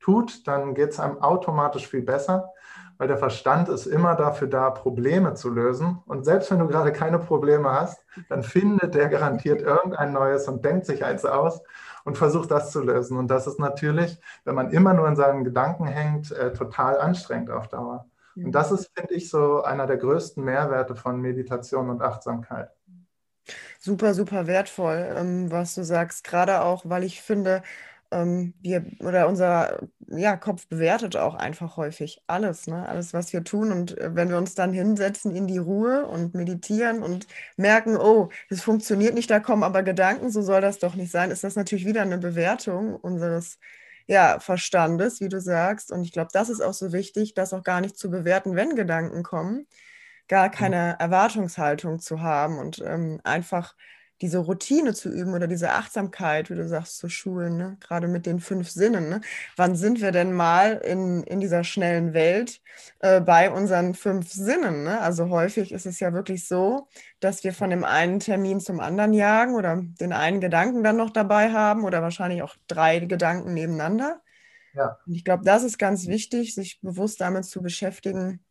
[0.00, 2.52] tut, dann geht es einem automatisch viel besser,
[2.98, 6.02] weil der Verstand ist immer dafür da, Probleme zu lösen.
[6.06, 10.64] Und selbst wenn du gerade keine Probleme hast, dann findet der garantiert irgendein neues und
[10.64, 11.62] denkt sich eins aus
[12.04, 13.16] und versucht das zu lösen.
[13.16, 17.50] Und das ist natürlich, wenn man immer nur in seinen Gedanken hängt, äh, total anstrengend
[17.50, 18.09] auf Dauer.
[18.36, 22.70] Und das ist, finde ich, so einer der größten Mehrwerte von Meditation und Achtsamkeit.
[23.78, 26.24] Super, super wertvoll, ähm, was du sagst.
[26.24, 27.62] Gerade auch, weil ich finde,
[28.10, 32.88] ähm, wir oder unser ja, Kopf bewertet auch einfach häufig alles, ne?
[32.88, 33.72] alles, was wir tun.
[33.72, 38.30] Und äh, wenn wir uns dann hinsetzen in die Ruhe und meditieren und merken, oh,
[38.48, 41.56] das funktioniert nicht, da kommen aber Gedanken, so soll das doch nicht sein, ist das
[41.56, 43.58] natürlich wieder eine Bewertung unseres
[44.10, 45.92] ja, Verstandes, wie du sagst.
[45.92, 48.76] Und ich glaube, das ist auch so wichtig, das auch gar nicht zu bewerten, wenn
[48.76, 49.68] Gedanken kommen,
[50.28, 53.76] gar keine Erwartungshaltung zu haben und ähm, einfach
[54.20, 57.76] diese Routine zu üben oder diese Achtsamkeit, wie du sagst, zu schulen, ne?
[57.80, 59.08] gerade mit den fünf Sinnen.
[59.08, 59.20] Ne?
[59.56, 62.60] Wann sind wir denn mal in, in dieser schnellen Welt
[62.98, 64.84] äh, bei unseren fünf Sinnen?
[64.84, 65.00] Ne?
[65.00, 66.88] Also häufig ist es ja wirklich so,
[67.20, 71.10] dass wir von dem einen Termin zum anderen jagen oder den einen Gedanken dann noch
[71.10, 74.20] dabei haben oder wahrscheinlich auch drei Gedanken nebeneinander.
[74.74, 74.98] Ja.
[75.06, 78.44] Und ich glaube, das ist ganz wichtig, sich bewusst damit zu beschäftigen.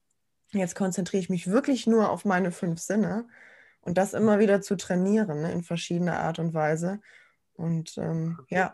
[0.51, 3.27] Jetzt konzentriere ich mich wirklich nur auf meine fünf Sinne
[3.81, 6.99] und das immer wieder zu trainieren ne, in verschiedener Art und Weise.
[7.53, 8.73] Und ähm, ja.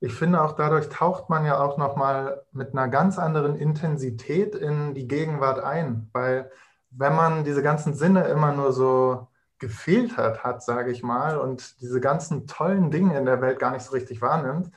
[0.00, 4.94] Ich finde auch dadurch taucht man ja auch nochmal mit einer ganz anderen Intensität in
[4.94, 6.50] die Gegenwart ein, weil
[6.90, 12.00] wenn man diese ganzen Sinne immer nur so gefiltert hat, sage ich mal, und diese
[12.00, 14.70] ganzen tollen Dinge in der Welt gar nicht so richtig wahrnimmt,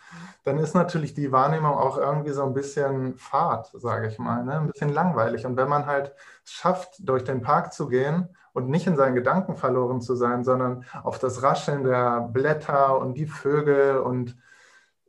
[0.44, 4.60] dann ist natürlich die Wahrnehmung auch irgendwie so ein bisschen fad, sage ich mal, ne?
[4.60, 5.46] ein bisschen langweilig.
[5.46, 9.56] Und wenn man halt schafft, durch den Park zu gehen und nicht in seinen Gedanken
[9.56, 14.38] verloren zu sein, sondern auf das Rascheln der Blätter und die Vögel und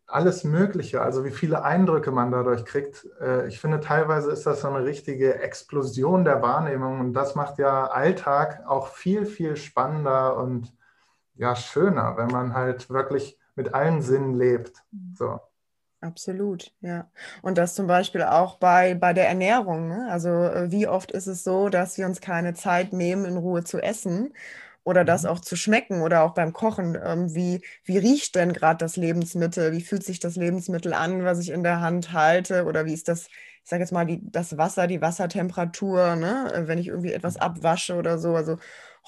[0.06, 3.06] alles Mögliche, also wie viele Eindrücke man dadurch kriegt.
[3.20, 7.58] Äh, ich finde, teilweise ist das so eine richtige Explosion der Wahrnehmung und das macht
[7.58, 10.74] ja Alltag auch viel, viel spannender und
[11.36, 14.84] ja, schöner, wenn man halt wirklich mit allen Sinnen lebt.
[15.14, 15.40] So.
[16.04, 17.10] Absolut, ja.
[17.40, 19.88] Und das zum Beispiel auch bei, bei der Ernährung.
[19.88, 20.06] Ne?
[20.10, 23.64] Also äh, wie oft ist es so, dass wir uns keine Zeit nehmen, in Ruhe
[23.64, 24.34] zu essen
[24.84, 25.30] oder das mhm.
[25.30, 26.98] auch zu schmecken oder auch beim Kochen.
[27.02, 29.72] Ähm, wie, wie riecht denn gerade das Lebensmittel?
[29.72, 32.66] Wie fühlt sich das Lebensmittel an, was ich in der Hand halte?
[32.66, 36.52] Oder wie ist das, ich sage jetzt mal, die, das Wasser, die Wassertemperatur, ne?
[36.54, 37.42] Äh, wenn ich irgendwie etwas mhm.
[37.42, 38.34] abwasche oder so.
[38.34, 38.58] Also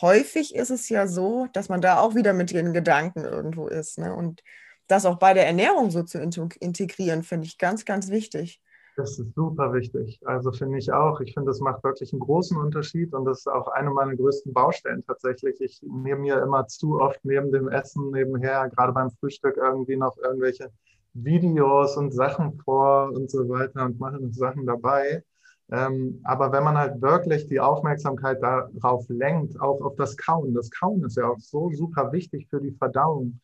[0.00, 3.98] häufig ist es ja so, dass man da auch wieder mit den Gedanken irgendwo ist.
[3.98, 4.14] Ne?
[4.14, 4.42] Und
[4.86, 8.60] das auch bei der Ernährung so zu integrieren, finde ich ganz, ganz wichtig.
[8.96, 10.18] Das ist super wichtig.
[10.24, 11.20] Also finde ich auch.
[11.20, 14.54] Ich finde, das macht wirklich einen großen Unterschied und das ist auch eine meiner größten
[14.54, 15.60] Baustellen tatsächlich.
[15.60, 20.16] Ich nehme mir immer zu oft neben dem Essen nebenher, gerade beim Frühstück, irgendwie noch
[20.16, 20.70] irgendwelche
[21.12, 25.22] Videos und Sachen vor und so weiter und mache Sachen dabei.
[25.70, 30.70] Ähm, aber wenn man halt wirklich die Aufmerksamkeit darauf lenkt, auch auf das Kauen, das
[30.70, 33.40] Kauen ist ja auch so super wichtig für die Verdauung.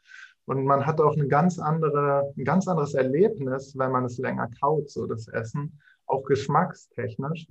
[0.53, 4.51] Und man hat auch eine ganz andere, ein ganz anderes Erlebnis, wenn man es länger
[4.61, 7.47] kaut, so das Essen, auch geschmackstechnisch,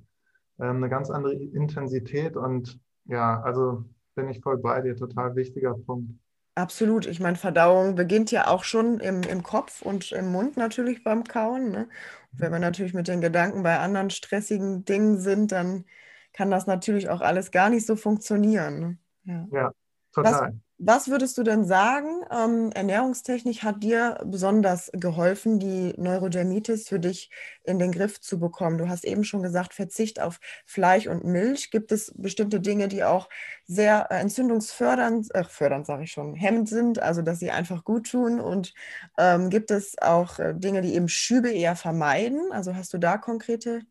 [0.60, 2.38] ähm, eine ganz andere Intensität.
[2.38, 3.84] Und ja, also
[4.14, 6.12] bin ich voll bei dir, total wichtiger Punkt.
[6.54, 7.08] Absolut.
[7.08, 11.24] Ich meine, Verdauung beginnt ja auch schon im, im Kopf und im Mund natürlich beim
[11.24, 11.72] Kauen.
[11.72, 11.90] Ne?
[12.32, 15.86] Wenn wir natürlich mit den Gedanken bei anderen stressigen Dingen sind, dann
[16.34, 18.80] kann das natürlich auch alles gar nicht so funktionieren.
[18.80, 18.98] Ne?
[19.24, 19.72] Ja, ja
[20.14, 20.60] total.
[20.84, 27.30] Was, würdest du denn sagen, ähm, Ernährungstechnik hat dir besonders geholfen, die Neurodermitis für dich
[27.63, 28.80] in den Griff zu bekommen?
[28.80, 31.70] Du hast eben schon gesagt, Verzicht auf Fleisch und Milch.
[31.70, 33.30] Gibt es bestimmte Dinge, die auch
[33.67, 38.10] sehr äh, entzündungsfördernd, äh, fördernd sage ich schon, hemmend sind, also dass sie einfach gut
[38.10, 38.39] tun?
[38.39, 38.74] Und
[39.20, 42.52] ähm, gibt es auch äh, Dinge, die eben Schübe eher vermeiden?
[42.52, 43.82] Also hast du da konkrete?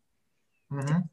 [0.67, 1.07] Mhm.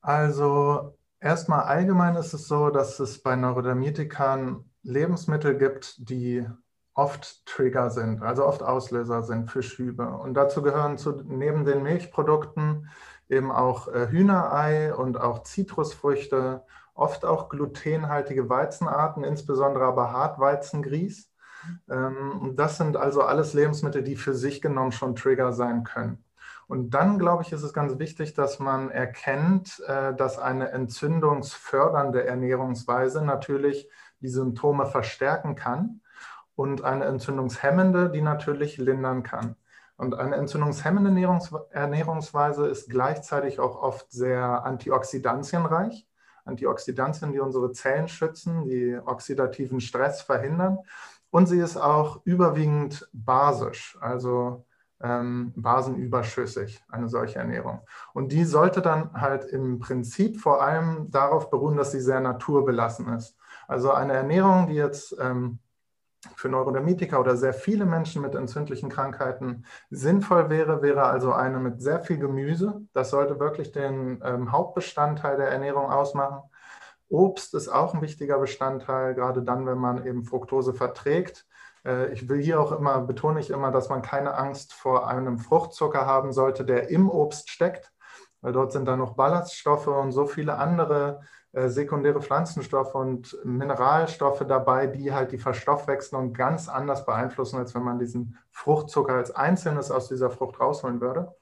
[0.00, 6.46] Also erstmal allgemein ist es so, dass es bei Neurodermitikern Lebensmittel gibt, die
[6.94, 10.08] oft Trigger sind, also oft Auslöser sind für Schübe.
[10.08, 12.88] Und dazu gehören zu, neben den Milchprodukten
[13.28, 16.62] eben auch äh, Hühnerei und auch Zitrusfrüchte,
[16.94, 21.30] oft auch glutenhaltige Weizenarten, insbesondere aber Hartweizengrieß.
[21.90, 26.24] Ähm, das sind also alles Lebensmittel, die für sich genommen schon Trigger sein können.
[26.68, 32.24] Und dann, glaube ich, ist es ganz wichtig, dass man erkennt, äh, dass eine entzündungsfördernde
[32.24, 33.88] Ernährungsweise natürlich
[34.26, 36.00] die Symptome verstärken kann
[36.56, 39.54] und eine entzündungshemmende, die natürlich lindern kann.
[39.96, 41.38] Und eine entzündungshemmende
[41.70, 46.08] Ernährungsweise ist gleichzeitig auch oft sehr antioxidantienreich.
[46.44, 50.78] Antioxidantien, die unsere Zellen schützen, die oxidativen Stress verhindern.
[51.30, 54.64] Und sie ist auch überwiegend basisch, also
[55.00, 57.80] ähm, basenüberschüssig, eine solche Ernährung.
[58.12, 63.08] Und die sollte dann halt im Prinzip vor allem darauf beruhen, dass sie sehr naturbelassen
[63.14, 63.36] ist.
[63.68, 65.58] Also eine Ernährung, die jetzt ähm,
[66.34, 71.80] für Neurodermitiker oder sehr viele Menschen mit entzündlichen Krankheiten sinnvoll wäre, wäre also eine mit
[71.80, 72.80] sehr viel Gemüse.
[72.92, 76.42] Das sollte wirklich den ähm, Hauptbestandteil der Ernährung ausmachen.
[77.08, 81.46] Obst ist auch ein wichtiger Bestandteil, gerade dann, wenn man eben Fructose verträgt.
[81.84, 85.38] Äh, ich will hier auch immer, betone ich immer, dass man keine Angst vor einem
[85.38, 87.92] Fruchtzucker haben sollte, der im Obst steckt,
[88.40, 91.20] weil dort sind dann noch Ballaststoffe und so viele andere
[91.68, 97.98] sekundäre Pflanzenstoffe und Mineralstoffe dabei, die halt die Verstoffwechslung ganz anders beeinflussen, als wenn man
[97.98, 101.34] diesen Fruchtzucker als Einzelnes aus dieser Frucht rausholen würde.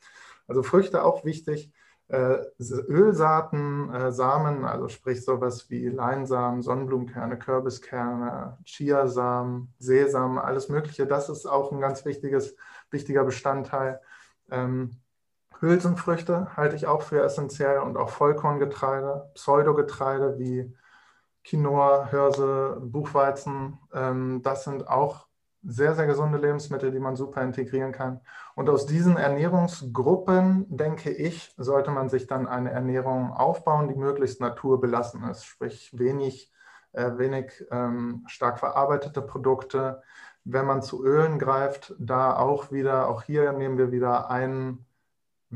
[0.47, 1.73] Also Früchte auch wichtig.
[2.09, 11.07] äh, Ölsaaten, äh, Samen, also sprich sowas wie Leinsamen, Sonnenblumenkerne, Kürbiskerne, Chiasamen, Sesam, alles Mögliche.
[11.07, 12.57] Das ist auch ein ganz wichtiges,
[12.91, 14.01] wichtiger Bestandteil.
[14.51, 14.91] Ähm,
[15.61, 20.75] Hülsenfrüchte halte ich auch für essentiell und auch Vollkorngetreide, Pseudogetreide wie
[21.45, 23.79] Quinoa, Hirse, Buchweizen.
[23.93, 25.27] Ähm, das sind auch
[25.67, 28.21] sehr, sehr gesunde Lebensmittel, die man super integrieren kann.
[28.55, 34.41] Und aus diesen Ernährungsgruppen, denke ich, sollte man sich dann eine Ernährung aufbauen, die möglichst
[34.41, 36.53] naturbelassen ist, sprich wenig,
[36.93, 40.03] äh, wenig ähm, stark verarbeitete Produkte.
[40.45, 44.85] Wenn man zu Ölen greift, da auch wieder, auch hier nehmen wir wieder einen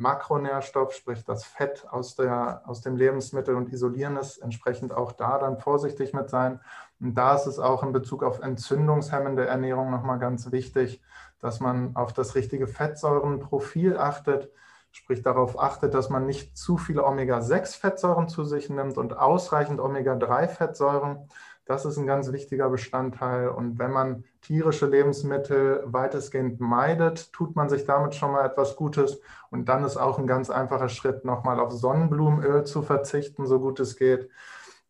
[0.01, 5.39] Makronährstoff, sprich das Fett aus, der, aus dem Lebensmittel und isolieren es, entsprechend auch da
[5.39, 6.61] dann vorsichtig mit sein.
[7.01, 11.03] Und da ist es auch in Bezug auf entzündungshemmende Ernährung nochmal ganz wichtig,
[11.41, 14.51] dass man auf das richtige Fettsäurenprofil achtet,
[14.91, 21.29] sprich darauf achtet, dass man nicht zu viele Omega-6-Fettsäuren zu sich nimmt und ausreichend Omega-3-Fettsäuren.
[21.68, 23.50] Das ist ein ganz wichtiger Bestandteil.
[23.50, 29.20] Und wenn man tierische Lebensmittel weitestgehend meidet, tut man sich damit schon mal etwas Gutes.
[29.50, 33.81] Und dann ist auch ein ganz einfacher Schritt, nochmal auf Sonnenblumenöl zu verzichten, so gut
[33.81, 34.31] es geht.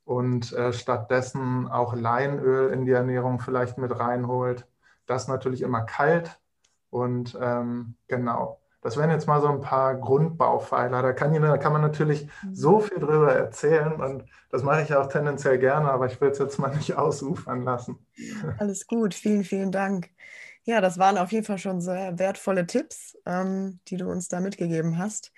[0.05, 4.65] Und äh, stattdessen auch Leinöl in die Ernährung vielleicht mit reinholt.
[5.07, 6.39] Das natürlich immer kalt.
[6.91, 11.03] Und ähm, genau, das wären jetzt mal so ein paar Grundbaupfeiler.
[11.03, 12.55] Da kann, da kann man natürlich mhm.
[12.55, 16.39] so viel drüber erzählen und das mache ich auch tendenziell gerne, aber ich will es
[16.39, 17.99] jetzt mal nicht ausufern lassen.
[18.59, 20.11] Alles gut, vielen, vielen Dank.
[20.65, 24.41] Ja, das waren auf jeden Fall schon sehr wertvolle Tipps, ähm, die du uns da
[24.41, 25.33] mitgegeben hast.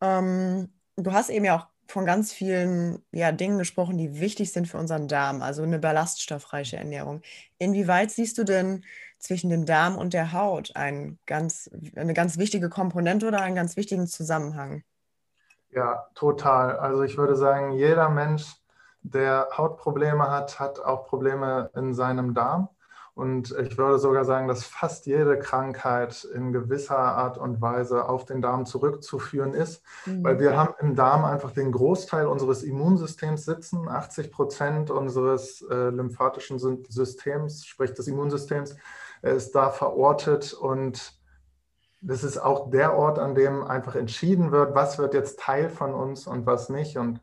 [0.00, 4.66] Ähm, du hast eben ja auch von ganz vielen ja, Dingen gesprochen, die wichtig sind
[4.66, 7.22] für unseren Darm, also eine ballaststoffreiche Ernährung.
[7.58, 8.84] Inwieweit siehst du denn
[9.18, 13.76] zwischen dem Darm und der Haut ein ganz, eine ganz wichtige Komponente oder einen ganz
[13.76, 14.82] wichtigen Zusammenhang?
[15.70, 16.78] Ja, total.
[16.78, 18.44] Also ich würde sagen, jeder Mensch,
[19.02, 22.68] der Hautprobleme hat, hat auch Probleme in seinem Darm.
[23.14, 28.24] Und ich würde sogar sagen, dass fast jede Krankheit in gewisser Art und Weise auf
[28.24, 30.24] den Darm zurückzuführen ist, mhm.
[30.24, 33.88] weil wir haben im Darm einfach den Großteil unseres Immunsystems sitzen.
[33.88, 38.74] 80 Prozent unseres äh, lymphatischen Systems, sprich des Immunsystems,
[39.22, 41.14] ist da verortet und
[42.06, 45.94] das ist auch der Ort, an dem einfach entschieden wird, was wird jetzt Teil von
[45.94, 46.98] uns und was nicht.
[46.98, 47.20] Und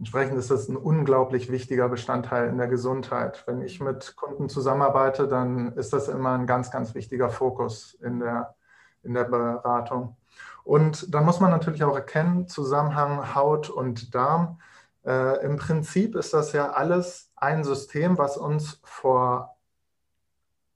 [0.00, 3.42] Entsprechend ist das ein unglaublich wichtiger Bestandteil in der Gesundheit.
[3.46, 8.18] Wenn ich mit Kunden zusammenarbeite, dann ist das immer ein ganz, ganz wichtiger Fokus in
[8.18, 8.54] der,
[9.02, 10.16] in der Beratung.
[10.64, 14.58] Und dann muss man natürlich auch erkennen, Zusammenhang Haut und Darm.
[15.04, 19.54] Äh, Im Prinzip ist das ja alles ein System, was uns vor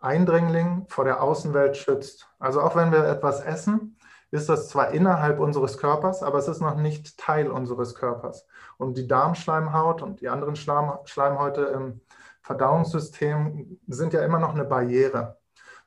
[0.00, 2.28] Eindringlingen, vor der Außenwelt schützt.
[2.38, 3.96] Also auch wenn wir etwas essen,
[4.34, 8.46] ist das zwar innerhalb unseres Körpers, aber es ist noch nicht Teil unseres Körpers.
[8.78, 12.00] Und die Darmschleimhaut und die anderen Schleim Schleimhäute im
[12.42, 15.38] Verdauungssystem sind ja immer noch eine Barriere.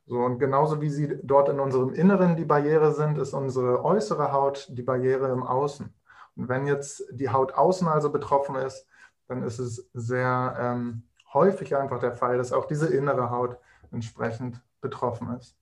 [0.06, 4.32] So, und genauso wie sie dort in unserem Inneren die Barriere sind, ist unsere äußere
[4.32, 5.94] Haut die Barriere im Außen.
[6.38, 8.88] Und wenn jetzt die Haut außen also betroffen ist,
[9.28, 13.58] dann ist es sehr ähm, häufig einfach der Fall, dass auch diese innere Haut
[13.92, 15.58] entsprechend betroffen ist.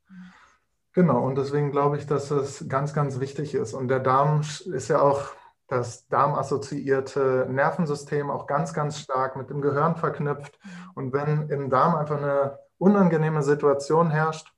[0.95, 3.73] Genau, und deswegen glaube ich, dass es ganz, ganz wichtig ist.
[3.73, 5.23] Und der Darm ist ja auch
[5.67, 10.57] das darmassoziierte Nervensystem auch ganz, ganz stark mit dem Gehirn verknüpft.
[10.93, 14.53] Und wenn im Darm einfach eine unangenehme Situation herrscht,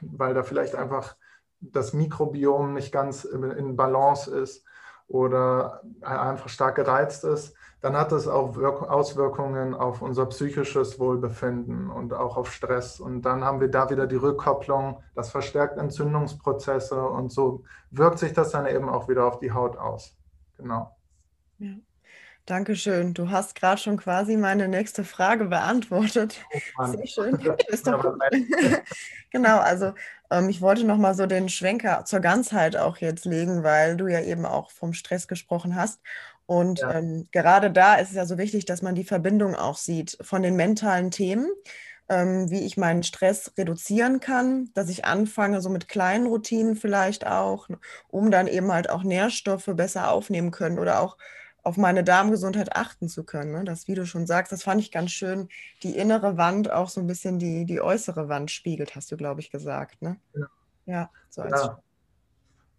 [0.00, 1.16] weil da vielleicht einfach
[1.60, 4.64] das Mikrobiom nicht ganz in Balance ist
[5.06, 12.12] oder einfach stark gereizt ist, dann hat das auch Auswirkungen auf unser psychisches Wohlbefinden und
[12.12, 13.00] auch auf Stress.
[13.00, 18.32] Und dann haben wir da wieder die Rückkopplung, das verstärkt Entzündungsprozesse und so wirkt sich
[18.32, 20.14] das dann eben auch wieder auf die Haut aus.
[20.58, 20.94] Genau.
[21.58, 21.74] Ja.
[22.46, 23.14] Dankeschön.
[23.14, 26.40] Du hast gerade schon quasi meine nächste Frage beantwortet.
[26.78, 27.38] Oh Sehr schön.
[27.68, 28.20] Ist doch gut.
[29.30, 29.92] genau, also
[30.30, 34.20] ähm, ich wollte nochmal so den Schwenker zur Ganzheit auch jetzt legen, weil du ja
[34.20, 36.00] eben auch vom Stress gesprochen hast.
[36.50, 36.94] Und ja.
[36.94, 40.42] ähm, gerade da ist es ja so wichtig, dass man die Verbindung auch sieht von
[40.42, 41.48] den mentalen Themen,
[42.08, 47.24] ähm, wie ich meinen Stress reduzieren kann, dass ich anfange, so mit kleinen Routinen vielleicht
[47.24, 47.68] auch,
[48.08, 51.18] um dann eben halt auch Nährstoffe besser aufnehmen können oder auch
[51.62, 53.52] auf meine Darmgesundheit achten zu können.
[53.52, 53.62] Ne?
[53.62, 55.48] Das, wie du schon sagst, das fand ich ganz schön,
[55.84, 59.40] die innere Wand auch so ein bisschen die, die äußere Wand spiegelt, hast du, glaube
[59.40, 60.02] ich, gesagt.
[60.02, 60.16] Ne?
[60.34, 60.46] Ja.
[60.86, 61.78] ja, so als ja,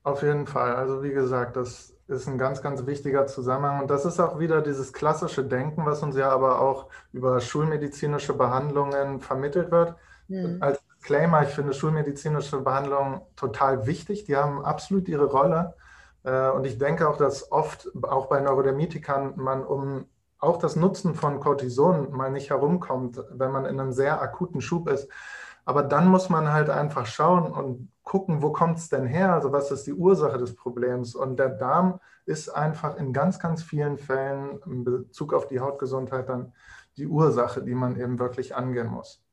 [0.03, 0.75] auf jeden Fall.
[0.75, 3.81] Also wie gesagt, das ist ein ganz, ganz wichtiger Zusammenhang.
[3.81, 8.33] Und das ist auch wieder dieses klassische Denken, was uns ja aber auch über schulmedizinische
[8.33, 9.95] Behandlungen vermittelt wird.
[10.27, 10.57] Mhm.
[10.59, 14.25] Als Disclaimer, ich finde schulmedizinische Behandlungen total wichtig.
[14.25, 15.73] Die haben absolut ihre Rolle.
[16.23, 20.05] Äh, und ich denke auch, dass oft auch bei Neurodermitikern man um
[20.39, 24.89] auch das Nutzen von Cortison mal nicht herumkommt, wenn man in einem sehr akuten Schub
[24.89, 25.07] ist.
[25.65, 29.33] Aber dann muss man halt einfach schauen und gucken, wo kommt es denn her?
[29.33, 31.15] Also was ist die Ursache des Problems?
[31.15, 36.29] Und der Darm ist einfach in ganz, ganz vielen Fällen in Bezug auf die Hautgesundheit
[36.29, 36.53] dann
[36.97, 39.23] die Ursache, die man eben wirklich angehen muss.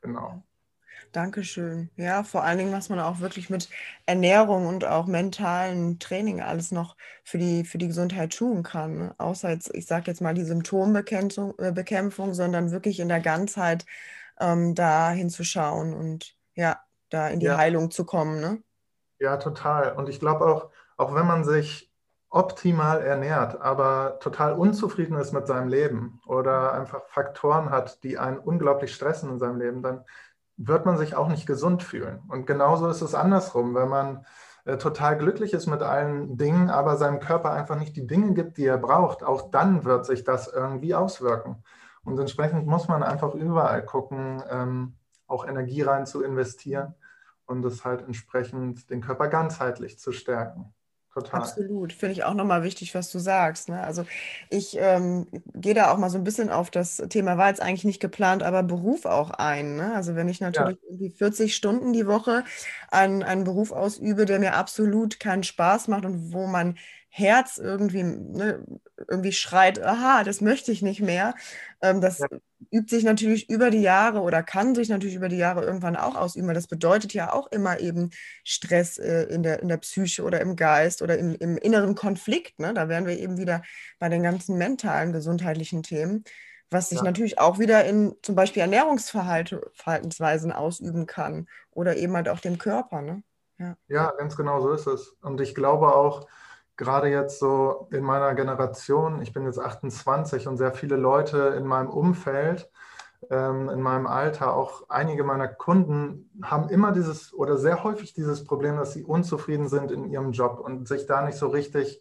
[0.00, 0.42] Genau.
[1.12, 1.90] Dankeschön.
[1.96, 3.68] Ja, vor allen Dingen, was man auch wirklich mit
[4.06, 9.12] Ernährung und auch mentalen Training alles noch für die, für die Gesundheit tun kann.
[9.18, 13.86] Außer jetzt, ich sage jetzt mal die Symptombekämpfung, äh, sondern wirklich in der Ganzheit
[14.38, 17.56] ähm, da hinzuschauen und ja, da in die ja.
[17.56, 18.40] Heilung zu kommen.
[18.40, 18.62] Ne?
[19.18, 19.92] Ja, total.
[19.92, 21.90] Und ich glaube auch, auch wenn man sich
[22.30, 28.38] optimal ernährt, aber total unzufrieden ist mit seinem Leben oder einfach Faktoren hat, die einen
[28.38, 30.04] unglaublich stressen in seinem Leben, dann
[30.56, 32.22] wird man sich auch nicht gesund fühlen.
[32.28, 34.26] Und genauso ist es andersrum, wenn man
[34.64, 38.58] äh, total glücklich ist mit allen Dingen, aber seinem Körper einfach nicht die Dinge gibt,
[38.58, 41.64] die er braucht, auch dann wird sich das irgendwie auswirken.
[42.04, 44.96] Und entsprechend muss man einfach überall gucken, ähm,
[45.26, 46.94] auch Energie rein zu investieren
[47.50, 50.72] und es halt entsprechend den Körper ganzheitlich zu stärken.
[51.12, 51.40] Total.
[51.40, 51.92] Absolut.
[51.92, 53.68] Finde ich auch nochmal wichtig, was du sagst.
[53.68, 53.82] Ne?
[53.82, 54.06] Also
[54.48, 57.84] ich ähm, gehe da auch mal so ein bisschen auf das Thema, war jetzt eigentlich
[57.84, 59.74] nicht geplant, aber Beruf auch ein.
[59.74, 59.92] Ne?
[59.92, 60.88] Also wenn ich natürlich ja.
[60.88, 62.44] irgendwie 40 Stunden die Woche
[62.92, 66.78] einen, einen Beruf ausübe, der mir absolut keinen Spaß macht und wo man
[67.12, 68.64] Herz irgendwie, ne,
[69.08, 71.34] irgendwie schreit, aha, das möchte ich nicht mehr.
[71.82, 72.28] Ähm, das ja.
[72.70, 76.14] übt sich natürlich über die Jahre oder kann sich natürlich über die Jahre irgendwann auch
[76.14, 78.10] ausüben, weil das bedeutet ja auch immer eben
[78.44, 82.60] Stress äh, in, der, in der Psyche oder im Geist oder im, im inneren Konflikt.
[82.60, 82.72] Ne?
[82.74, 83.62] Da wären wir eben wieder
[83.98, 86.24] bei den ganzen mentalen, gesundheitlichen Themen
[86.72, 87.04] was sich ja.
[87.04, 93.02] natürlich auch wieder in zum Beispiel Ernährungsverhaltensweisen ausüben kann oder eben halt auch dem Körper.
[93.02, 93.24] Ne?
[93.58, 93.76] Ja.
[93.88, 95.16] ja, ganz genau so ist es.
[95.20, 96.28] Und ich glaube auch,
[96.80, 101.66] gerade jetzt so in meiner Generation, ich bin jetzt 28 und sehr viele Leute in
[101.66, 102.70] meinem Umfeld,
[103.28, 108.44] ähm, in meinem Alter, auch einige meiner Kunden haben immer dieses oder sehr häufig dieses
[108.44, 112.00] Problem, dass sie unzufrieden sind in ihrem Job und sich da nicht so richtig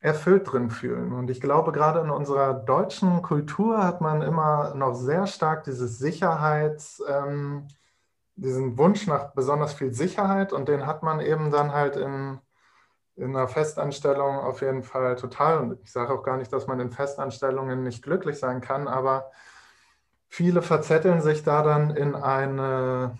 [0.00, 1.14] erfüllt drin fühlen.
[1.14, 5.98] Und ich glaube, gerade in unserer deutschen Kultur hat man immer noch sehr stark dieses
[5.98, 7.68] Sicherheits, ähm,
[8.34, 12.38] diesen Wunsch nach besonders viel Sicherheit und den hat man eben dann halt in
[13.16, 15.58] in einer Festanstellung auf jeden Fall total.
[15.58, 19.30] Und ich sage auch gar nicht, dass man in Festanstellungen nicht glücklich sein kann, aber
[20.28, 23.18] viele verzetteln sich da dann in eine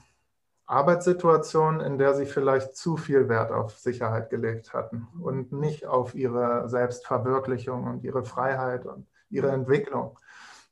[0.67, 6.15] Arbeitssituation, in der sie vielleicht zu viel Wert auf Sicherheit gelegt hatten und nicht auf
[6.15, 10.19] ihre Selbstverwirklichung und ihre Freiheit und ihre Entwicklung.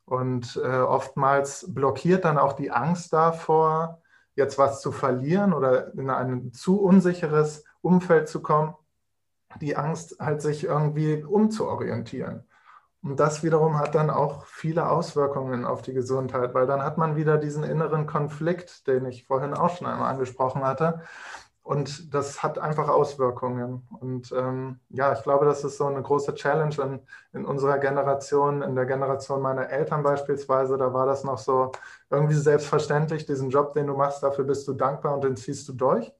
[0.04, 4.02] Und äh, oftmals blockiert dann auch die Angst davor,
[4.34, 8.74] jetzt was zu verlieren oder in ein zu unsicheres Umfeld zu kommen,
[9.60, 12.44] die Angst, halt sich irgendwie umzuorientieren.
[13.02, 17.16] Und das wiederum hat dann auch viele Auswirkungen auf die Gesundheit, weil dann hat man
[17.16, 21.02] wieder diesen inneren Konflikt, den ich vorhin auch schon einmal angesprochen hatte.
[21.62, 23.88] Und das hat einfach Auswirkungen.
[24.00, 27.00] Und ähm, ja, ich glaube, das ist so eine große Challenge in,
[27.32, 30.76] in, unserer Generation, in der Generation meiner Eltern beispielsweise.
[30.76, 31.72] Da war das noch so
[32.10, 35.72] irgendwie selbstverständlich, diesen Job, den du machst, dafür bist du dankbar und den ziehst du
[35.72, 36.12] durch.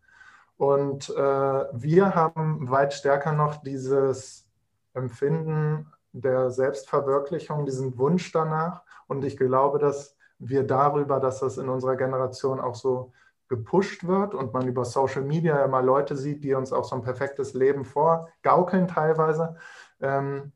[0.57, 4.49] Und äh, wir haben weit stärker noch dieses
[4.95, 8.83] Empfinden der Selbstverwirklichung, diesen Wunsch danach.
[9.09, 13.13] Und ich glaube, dass wir darüber, dass das in unserer Generation auch so
[13.49, 17.03] gepusht wird und man über Social Media immer Leute sieht, die uns auch so ein
[17.03, 19.57] perfektes Leben vorgaukeln teilweise,
[20.01, 20.53] ähm,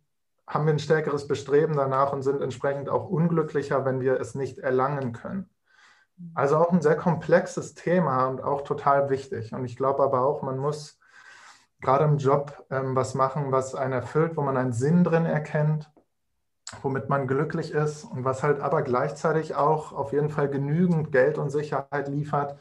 [0.46, 4.58] haben wir ein stärkeres Bestreben danach und sind entsprechend auch unglücklicher, wenn wir es nicht
[4.58, 5.50] erlangen können.
[6.34, 9.52] Also auch ein sehr komplexes Thema und auch total wichtig.
[9.52, 10.98] Und ich glaube aber auch, man muss
[11.80, 15.90] gerade im Job ähm, was machen, was einen erfüllt, wo man einen Sinn drin erkennt,
[16.82, 21.38] womit man glücklich ist und was halt aber gleichzeitig auch auf jeden Fall genügend Geld
[21.38, 22.58] und Sicherheit liefert,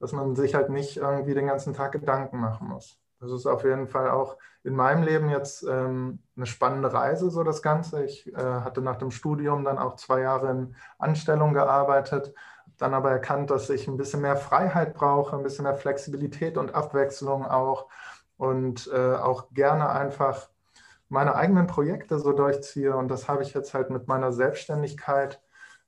[0.00, 2.98] dass man sich halt nicht irgendwie den ganzen Tag Gedanken machen muss.
[3.20, 7.42] Das ist auf jeden Fall auch in meinem Leben jetzt ähm, eine spannende Reise, so
[7.42, 8.04] das Ganze.
[8.04, 12.32] Ich äh, hatte nach dem Studium dann auch zwei Jahre in Anstellung gearbeitet
[12.78, 16.74] dann aber erkannt, dass ich ein bisschen mehr Freiheit brauche, ein bisschen mehr Flexibilität und
[16.74, 17.86] Abwechslung auch
[18.36, 20.48] und äh, auch gerne einfach
[21.08, 22.96] meine eigenen Projekte so durchziehe.
[22.96, 25.40] Und das habe ich jetzt halt mit meiner Selbstständigkeit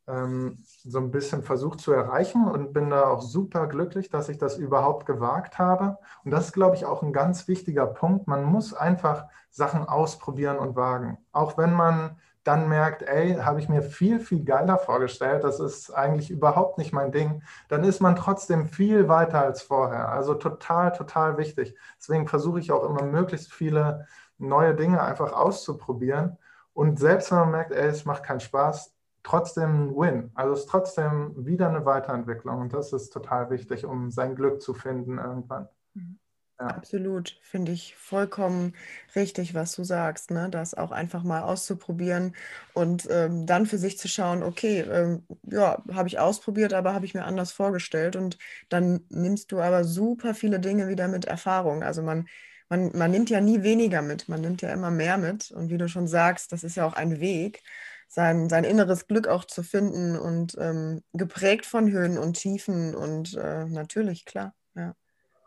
[0.09, 4.39] ähm, so ein bisschen versucht zu erreichen und bin da auch super glücklich, dass ich
[4.39, 5.99] das überhaupt gewagt habe.
[6.25, 8.27] Und das ist, glaube ich, auch ein ganz wichtiger Punkt.
[8.27, 11.19] Man muss einfach Sachen ausprobieren und wagen.
[11.33, 12.19] Auch wenn man
[12.51, 16.93] dann merkt, ey, habe ich mir viel, viel geiler vorgestellt, das ist eigentlich überhaupt nicht
[16.93, 20.09] mein Ding, dann ist man trotzdem viel weiter als vorher.
[20.09, 21.77] Also total, total wichtig.
[21.99, 26.39] Deswegen versuche ich auch immer möglichst viele neue Dinge einfach auszuprobieren.
[26.73, 28.93] Und selbst wenn man merkt, ey, es macht keinen Spaß,
[29.23, 30.33] trotzdem ein Win.
[30.35, 32.61] Also es ist trotzdem wieder eine Weiterentwicklung.
[32.63, 35.69] Und das ist total wichtig, um sein Glück zu finden irgendwann.
[35.95, 36.19] Mhm.
[36.61, 36.67] Ja.
[36.69, 38.75] Absolut, finde ich vollkommen
[39.17, 40.51] richtig, was du sagst, ne?
[40.51, 42.37] das auch einfach mal auszuprobieren
[42.75, 47.07] und ähm, dann für sich zu schauen, okay, ähm, ja, habe ich ausprobiert, aber habe
[47.07, 48.37] ich mir anders vorgestellt und
[48.69, 51.83] dann nimmst du aber super viele Dinge wieder mit Erfahrung.
[51.83, 52.29] Also man,
[52.69, 55.79] man, man nimmt ja nie weniger mit, man nimmt ja immer mehr mit und wie
[55.79, 57.63] du schon sagst, das ist ja auch ein Weg,
[58.09, 63.35] sein, sein inneres Glück auch zu finden und ähm, geprägt von Höhen und Tiefen und
[63.37, 64.95] äh, natürlich, klar, ja,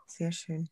[0.06, 0.70] sehr schön.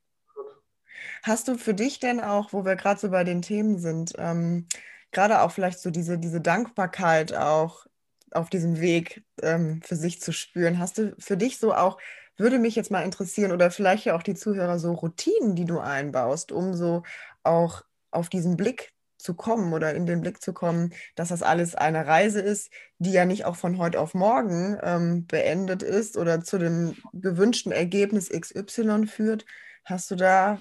[1.22, 4.66] Hast du für dich denn auch, wo wir gerade so bei den Themen sind, ähm,
[5.12, 7.86] gerade auch vielleicht so diese, diese Dankbarkeit auch
[8.32, 11.98] auf diesem Weg ähm, für sich zu spüren, hast du für dich so auch,
[12.38, 15.80] würde mich jetzt mal interessieren oder vielleicht ja auch die Zuhörer, so Routinen, die du
[15.80, 17.02] einbaust, um so
[17.42, 21.74] auch auf diesen Blick zu kommen oder in den Blick zu kommen, dass das alles
[21.74, 26.42] eine Reise ist, die ja nicht auch von heute auf morgen ähm, beendet ist oder
[26.42, 29.44] zu dem gewünschten Ergebnis XY führt.
[29.84, 30.60] Hast du da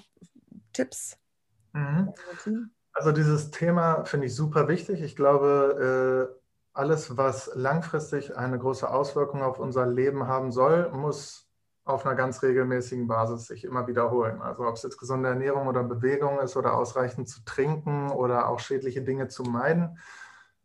[0.72, 1.18] Tipps?
[1.72, 2.12] Mhm.
[2.92, 5.02] Also dieses Thema finde ich super wichtig.
[5.02, 6.42] Ich glaube, äh,
[6.74, 11.48] alles, was langfristig eine große Auswirkung auf unser Leben haben soll, muss
[11.84, 14.40] auf einer ganz regelmäßigen Basis sich immer wiederholen.
[14.40, 18.60] Also ob es jetzt gesunde Ernährung oder Bewegung ist oder ausreichend zu trinken oder auch
[18.60, 19.98] schädliche Dinge zu meiden.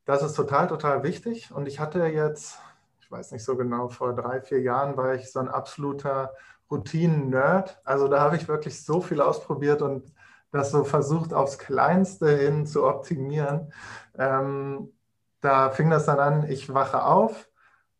[0.05, 1.51] Das ist total, total wichtig.
[1.51, 2.59] Und ich hatte jetzt,
[3.01, 6.33] ich weiß nicht so genau, vor drei, vier Jahren war ich so ein absoluter
[6.71, 7.81] Routinen-Nerd.
[7.83, 10.13] Also da habe ich wirklich so viel ausprobiert und
[10.51, 13.73] das so versucht, aufs Kleinste hin zu optimieren.
[14.17, 14.93] Ähm,
[15.41, 17.49] da fing das dann an, ich wache auf,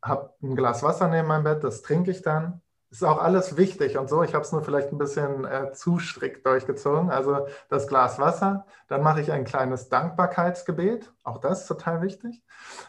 [0.02, 2.62] habe ein Glas Wasser neben meinem Bett, das trinke ich dann.
[2.90, 4.24] Ist auch alles wichtig und so.
[4.24, 7.10] Ich habe es nur vielleicht ein bisschen äh, zu strikt durchgezogen.
[7.10, 11.12] Also das Glas Wasser, dann mache ich ein kleines Dankbarkeitsgebet.
[11.24, 12.42] Auch das ist total wichtig.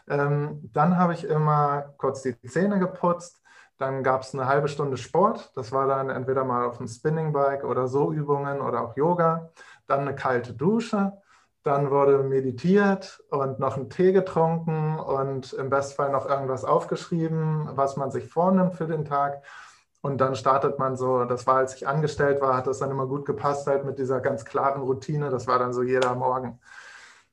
[0.07, 3.38] Ähm, dann habe ich immer kurz die Zähne geputzt,
[3.79, 5.51] dann gab es eine halbe Stunde Sport.
[5.55, 9.51] Das war dann entweder mal auf dem Spinningbike oder so Übungen oder auch Yoga.
[9.87, 11.13] Dann eine kalte Dusche.
[11.63, 17.95] Dann wurde meditiert und noch einen Tee getrunken und im Bestfall noch irgendwas aufgeschrieben, was
[17.95, 19.43] man sich vornimmt für den Tag.
[20.01, 23.07] Und dann startet man so, das war, als ich angestellt war, hat das dann immer
[23.07, 25.29] gut gepasst halt mit dieser ganz klaren Routine.
[25.29, 26.59] Das war dann so jeder Morgen.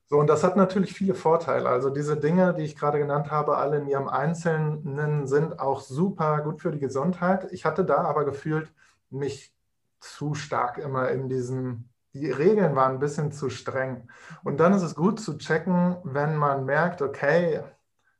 [0.09, 1.67] So, und das hat natürlich viele Vorteile.
[1.69, 6.41] Also diese Dinge, die ich gerade genannt habe, alle in ihrem Einzelnen sind auch super
[6.41, 7.51] gut für die Gesundheit.
[7.51, 8.71] Ich hatte da aber gefühlt
[9.09, 9.53] mich
[9.99, 14.07] zu stark immer in diesen, die Regeln waren ein bisschen zu streng.
[14.43, 17.63] Und dann ist es gut zu checken, wenn man merkt, okay,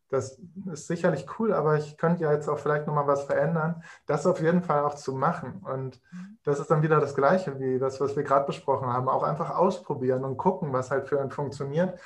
[0.09, 0.39] das
[0.71, 4.41] ist sicherlich cool, aber ich könnte ja jetzt auch vielleicht nochmal was verändern, das auf
[4.41, 5.61] jeden Fall auch zu machen.
[5.65, 6.01] Und
[6.43, 9.09] das ist dann wieder das Gleiche wie das, was wir gerade besprochen haben.
[9.09, 11.99] Auch einfach ausprobieren und gucken, was halt für einen funktioniert.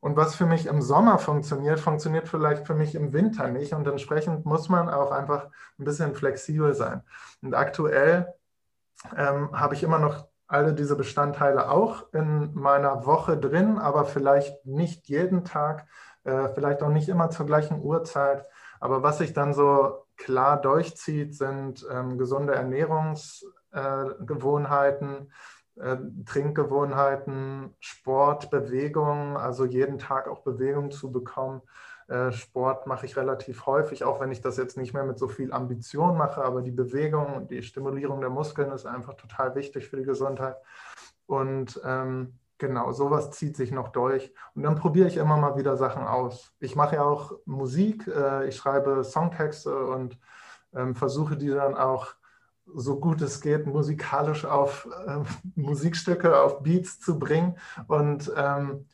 [0.00, 3.72] Und was für mich im Sommer funktioniert, funktioniert vielleicht für mich im Winter nicht.
[3.72, 5.46] Und entsprechend muss man auch einfach
[5.78, 7.02] ein bisschen flexibel sein.
[7.42, 8.32] Und aktuell
[9.16, 14.64] ähm, habe ich immer noch alle diese Bestandteile auch in meiner Woche drin, aber vielleicht
[14.64, 15.86] nicht jeden Tag
[16.28, 18.44] äh, vielleicht auch nicht immer zur gleichen Uhrzeit.
[18.80, 25.32] Aber was sich dann so klar durchzieht, sind ähm, gesunde Ernährungsgewohnheiten,
[25.76, 31.62] äh, Trinkgewohnheiten, Sport, Bewegung, also jeden Tag auch Bewegung zu bekommen.
[32.08, 35.28] Äh, Sport mache ich relativ häufig, auch wenn ich das jetzt nicht mehr mit so
[35.28, 39.88] viel Ambition mache, aber die Bewegung und die Stimulierung der Muskeln ist einfach total wichtig
[39.88, 40.56] für die Gesundheit.
[41.26, 44.34] Und ähm, Genau, sowas zieht sich noch durch.
[44.54, 46.52] Und dann probiere ich immer mal wieder Sachen aus.
[46.58, 50.18] Ich mache ja auch Musik, äh, ich schreibe Songtexte und
[50.74, 52.14] ähm, versuche die dann auch
[52.74, 55.20] so gut es geht musikalisch auf äh,
[55.54, 57.56] Musikstücke, auf Beats zu bringen.
[57.86, 58.86] Und ähm,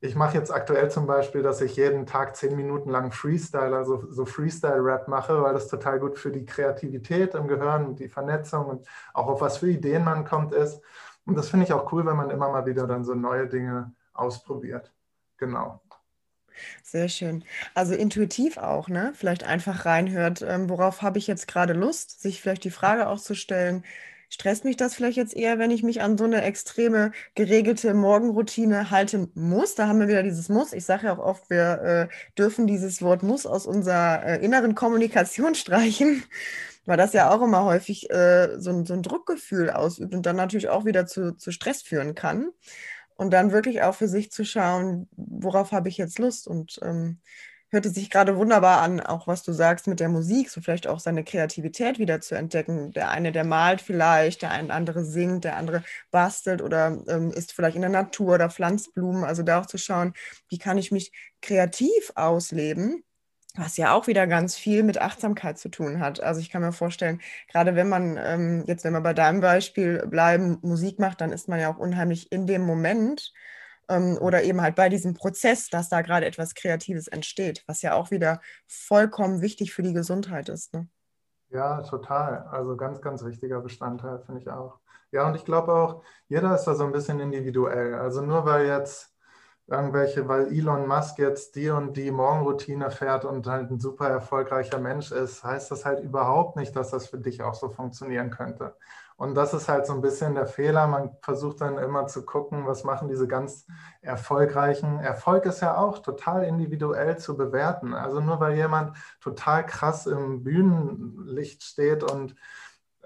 [0.00, 4.04] ich mache jetzt aktuell zum Beispiel, dass ich jeden Tag zehn Minuten lang Freestyle, also
[4.10, 8.66] so Freestyle-Rap mache, weil das total gut für die Kreativität im Gehirn und die Vernetzung
[8.66, 10.82] und auch auf was für Ideen man kommt ist.
[11.26, 13.92] Und das finde ich auch cool, wenn man immer mal wieder dann so neue Dinge
[14.14, 14.92] ausprobiert.
[15.36, 15.82] Genau.
[16.82, 17.44] Sehr schön.
[17.74, 19.12] Also intuitiv auch, ne?
[19.14, 23.20] Vielleicht einfach reinhört, ähm, worauf habe ich jetzt gerade Lust, sich vielleicht die Frage auch
[23.20, 23.84] zu stellen,
[24.30, 28.90] stresst mich das vielleicht jetzt eher, wenn ich mich an so eine extreme geregelte Morgenroutine
[28.90, 29.74] halten muss?
[29.74, 30.72] Da haben wir wieder dieses Muss.
[30.72, 32.08] Ich sage ja auch oft, wir äh,
[32.38, 36.22] dürfen dieses Wort Muss aus unserer äh, inneren Kommunikation streichen
[36.86, 40.36] weil das ja auch immer häufig äh, so, ein, so ein Druckgefühl ausübt und dann
[40.36, 42.50] natürlich auch wieder zu, zu Stress führen kann.
[43.16, 47.20] und dann wirklich auch für sich zu schauen, worauf habe ich jetzt Lust und ähm,
[47.70, 51.00] hörte sich gerade wunderbar an, auch was du sagst mit der Musik, so vielleicht auch
[51.00, 52.92] seine Kreativität wieder zu entdecken.
[52.92, 57.52] Der eine, der malt vielleicht, der eine andere singt, der andere bastelt oder ähm, ist
[57.52, 59.24] vielleicht in der Natur oder pflanzt Blumen.
[59.24, 60.14] Also da auch zu schauen,
[60.48, 61.12] wie kann ich mich
[61.42, 63.02] kreativ ausleben
[63.56, 66.20] was ja auch wieder ganz viel mit Achtsamkeit zu tun hat.
[66.20, 70.06] Also ich kann mir vorstellen, gerade wenn man ähm, jetzt, wenn wir bei deinem Beispiel
[70.06, 73.32] bleiben, Musik macht, dann ist man ja auch unheimlich in dem Moment
[73.88, 77.94] ähm, oder eben halt bei diesem Prozess, dass da gerade etwas Kreatives entsteht, was ja
[77.94, 80.74] auch wieder vollkommen wichtig für die Gesundheit ist.
[80.74, 80.88] Ne?
[81.50, 82.46] Ja, total.
[82.50, 84.80] Also ganz, ganz wichtiger Bestandteil, finde ich auch.
[85.12, 87.94] Ja, und ich glaube auch, jeder ist da so ein bisschen individuell.
[87.94, 89.15] Also nur weil jetzt
[89.68, 94.78] irgendwelche, weil Elon Musk jetzt die und die Morgenroutine fährt und halt ein super erfolgreicher
[94.78, 98.74] Mensch ist, heißt das halt überhaupt nicht, dass das für dich auch so funktionieren könnte.
[99.16, 100.86] Und das ist halt so ein bisschen der Fehler.
[100.86, 103.66] Man versucht dann immer zu gucken, was machen diese ganz
[104.02, 105.00] erfolgreichen.
[105.00, 107.94] Erfolg ist ja auch total individuell zu bewerten.
[107.94, 112.34] Also nur weil jemand total krass im Bühnenlicht steht und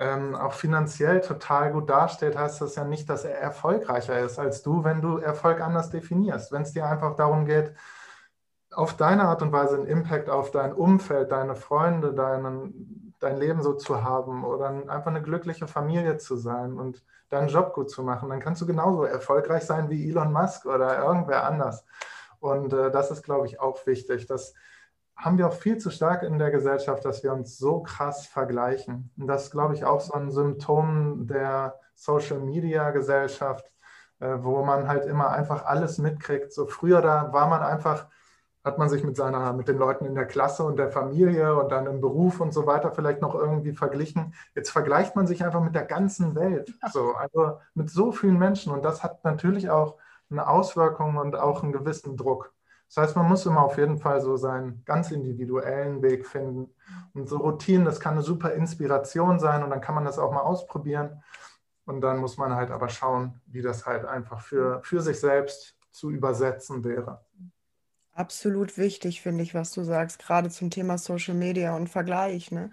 [0.00, 4.62] ähm, auch finanziell total gut dasteht, heißt das ja nicht, dass er erfolgreicher ist als
[4.62, 6.52] du, wenn du Erfolg anders definierst.
[6.52, 7.74] Wenn es dir einfach darum geht,
[8.72, 13.62] auf deine Art und Weise einen Impact auf dein Umfeld, deine Freunde, deinen, dein Leben
[13.62, 18.02] so zu haben oder einfach eine glückliche Familie zu sein und deinen Job gut zu
[18.02, 21.84] machen, dann kannst du genauso erfolgreich sein wie Elon Musk oder irgendwer anders.
[22.38, 24.54] Und äh, das ist, glaube ich, auch wichtig, dass
[25.20, 29.12] haben wir auch viel zu stark in der Gesellschaft, dass wir uns so krass vergleichen.
[29.18, 33.70] Und das ist, glaube ich, auch so ein Symptom der Social-Media-Gesellschaft,
[34.20, 36.52] äh, wo man halt immer einfach alles mitkriegt.
[36.52, 38.06] So früher, da war man einfach,
[38.64, 41.70] hat man sich mit seiner, mit den Leuten in der Klasse und der Familie und
[41.70, 44.32] dann im Beruf und so weiter vielleicht noch irgendwie verglichen.
[44.54, 46.72] Jetzt vergleicht man sich einfach mit der ganzen Welt.
[46.90, 48.72] So, also mit so vielen Menschen.
[48.72, 49.96] Und das hat natürlich auch
[50.30, 52.54] eine Auswirkung und auch einen gewissen Druck.
[52.92, 56.74] Das heißt, man muss immer auf jeden Fall so seinen ganz individuellen Weg finden.
[57.14, 60.32] Und so Routinen, das kann eine super Inspiration sein und dann kann man das auch
[60.32, 61.22] mal ausprobieren.
[61.84, 65.76] Und dann muss man halt aber schauen, wie das halt einfach für, für sich selbst
[65.92, 67.24] zu übersetzen wäre.
[68.12, 72.72] Absolut wichtig, finde ich, was du sagst, gerade zum Thema Social Media und Vergleich, ne?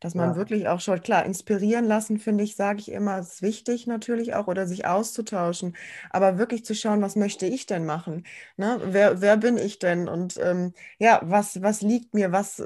[0.00, 3.42] Dass man Ja, wirklich auch schaut, klar, inspirieren lassen, finde ich, sage ich immer, ist
[3.42, 5.76] wichtig natürlich auch oder sich auszutauschen,
[6.10, 8.24] aber wirklich zu schauen, was möchte ich denn machen?
[8.56, 8.80] Ne?
[8.84, 10.08] Wer, wer bin ich denn?
[10.08, 12.62] Und ähm, ja, was, was liegt mir, was,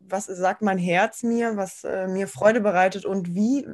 [0.00, 3.66] was sagt mein Herz mir, was äh, mir Freude bereitet und wie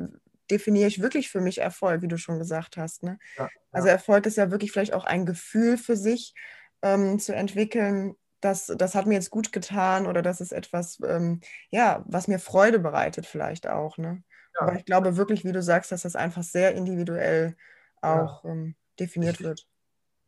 [0.50, 3.18] definiere ich wirklich für mich Erfolg, wie du schon gesagt hast, ne?
[3.36, 6.34] ja, Also ja, Erfolg ist ja wirklich vielleicht auch ein Gefühl für sich
[6.82, 11.40] ähm, zu entwickeln, das, das hat mir jetzt gut getan oder das ist etwas, ähm,
[11.70, 13.98] ja, was mir Freude bereitet vielleicht auch.
[13.98, 14.22] Ne?
[14.58, 17.56] Aber ja, ich glaube wirklich, wie du sagst, dass das einfach sehr individuell
[18.02, 18.24] ja.
[18.24, 19.66] auch ähm, definiert wird.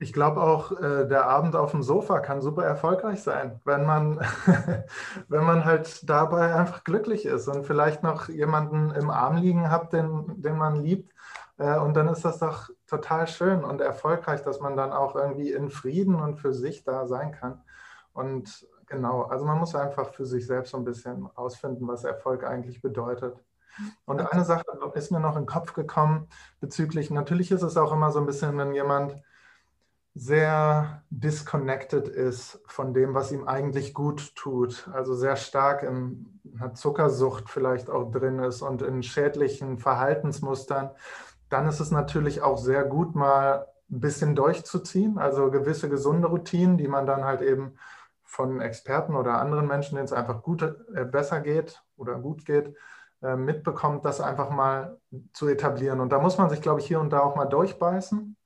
[0.03, 4.19] Ich glaube auch, äh, der Abend auf dem Sofa kann super erfolgreich sein, wenn man,
[5.29, 9.93] wenn man halt dabei einfach glücklich ist und vielleicht noch jemanden im Arm liegen hat,
[9.93, 11.13] den, den man liebt.
[11.59, 15.53] Äh, und dann ist das doch total schön und erfolgreich, dass man dann auch irgendwie
[15.53, 17.61] in Frieden und für sich da sein kann.
[18.13, 22.45] Und genau, also man muss einfach für sich selbst so ein bisschen ausfinden, was Erfolg
[22.45, 23.37] eigentlich bedeutet.
[24.05, 26.29] Und eine Sache ist mir noch in den Kopf gekommen
[26.61, 29.17] bezüglich, natürlich ist es auch immer so ein bisschen, wenn jemand
[30.15, 34.89] sehr disconnected ist von dem, was ihm eigentlich gut tut.
[34.93, 40.91] Also sehr stark in einer Zuckersucht vielleicht auch drin ist und in schädlichen Verhaltensmustern,
[41.49, 45.19] dann ist es natürlich auch sehr gut, mal ein bisschen durchzuziehen.
[45.19, 47.77] Also gewisse gesunde Routinen, die man dann halt eben
[48.31, 52.75] von Experten oder anderen Menschen, denen es einfach gut, äh, besser geht oder gut geht,
[53.23, 54.99] äh, mitbekommt, das einfach mal
[55.33, 56.01] zu etablieren.
[56.01, 58.37] Und da muss man sich, glaube ich, hier und da auch mal durchbeißen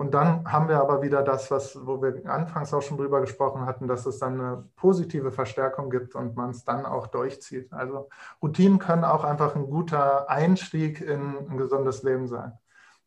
[0.00, 3.66] und dann haben wir aber wieder das, was, wo wir anfangs auch schon drüber gesprochen
[3.66, 7.70] hatten, dass es dann eine positive Verstärkung gibt und man es dann auch durchzieht.
[7.70, 8.08] Also
[8.42, 12.58] Routinen können auch einfach ein guter Einstieg in ein gesundes Leben sein.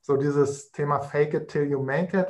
[0.01, 2.27] So dieses Thema Fake it till you make it.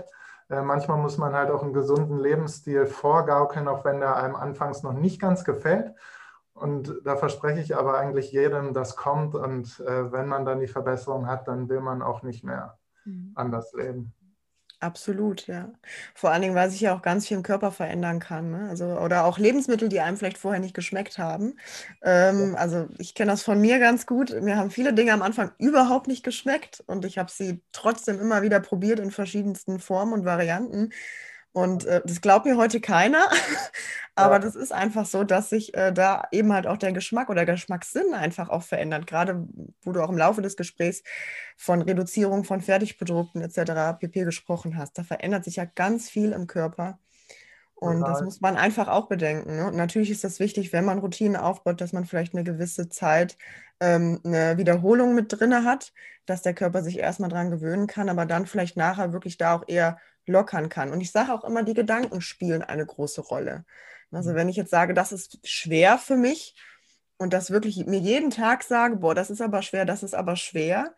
[0.53, 4.83] Äh, manchmal muss man halt auch einen gesunden Lebensstil vorgaukeln, auch wenn der einem anfangs
[4.83, 5.93] noch nicht ganz gefällt.
[6.53, 9.33] Und da verspreche ich aber eigentlich jedem, das kommt.
[9.33, 13.31] Und äh, wenn man dann die Verbesserung hat, dann will man auch nicht mehr Mhm.
[13.35, 14.13] anders leben.
[14.83, 15.71] Absolut, ja.
[16.13, 18.51] Vor allen Dingen, weil sich ja auch ganz viel im Körper verändern kann.
[18.51, 18.67] Ne?
[18.69, 21.57] Also, oder auch Lebensmittel, die einem vielleicht vorher nicht geschmeckt haben.
[22.01, 24.31] Ähm, also ich kenne das von mir ganz gut.
[24.41, 28.41] Mir haben viele Dinge am Anfang überhaupt nicht geschmeckt und ich habe sie trotzdem immer
[28.41, 30.89] wieder probiert in verschiedensten Formen und Varianten.
[31.53, 33.29] Und äh, das glaubt mir heute keiner.
[34.15, 34.39] Aber ja.
[34.39, 37.55] das ist einfach so, dass sich äh, da eben halt auch der Geschmack oder der
[37.55, 39.07] Geschmackssinn einfach auch verändert.
[39.07, 39.47] Gerade
[39.83, 41.03] wo du auch im Laufe des Gesprächs
[41.57, 43.97] von Reduzierung von Fertigprodukten etc.
[43.99, 44.97] pp gesprochen hast.
[44.97, 46.99] Da verändert sich ja ganz viel im Körper.
[47.75, 48.13] Und Total.
[48.13, 49.57] das muss man einfach auch bedenken.
[49.57, 49.67] Ne?
[49.67, 53.37] Und natürlich ist das wichtig, wenn man Routinen aufbaut, dass man vielleicht eine gewisse Zeit
[53.79, 55.91] ähm, eine Wiederholung mit drin hat,
[56.25, 59.63] dass der Körper sich erstmal dran gewöhnen kann, aber dann vielleicht nachher wirklich da auch
[59.67, 60.91] eher lockern kann.
[60.91, 63.65] Und ich sage auch immer, die Gedanken spielen eine große Rolle.
[64.11, 64.35] Also mhm.
[64.35, 66.55] wenn ich jetzt sage, das ist schwer für mich
[67.17, 70.35] und das wirklich mir jeden Tag sage, boah, das ist aber schwer, das ist aber
[70.35, 70.93] schwer,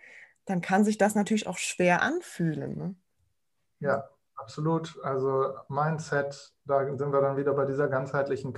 [0.45, 2.77] dann kann sich das natürlich auch schwer anfühlen.
[2.77, 2.95] Ne?
[3.79, 4.97] Ja, absolut.
[5.03, 8.53] Also Mindset, da sind wir dann wieder bei dieser ganzheitlichen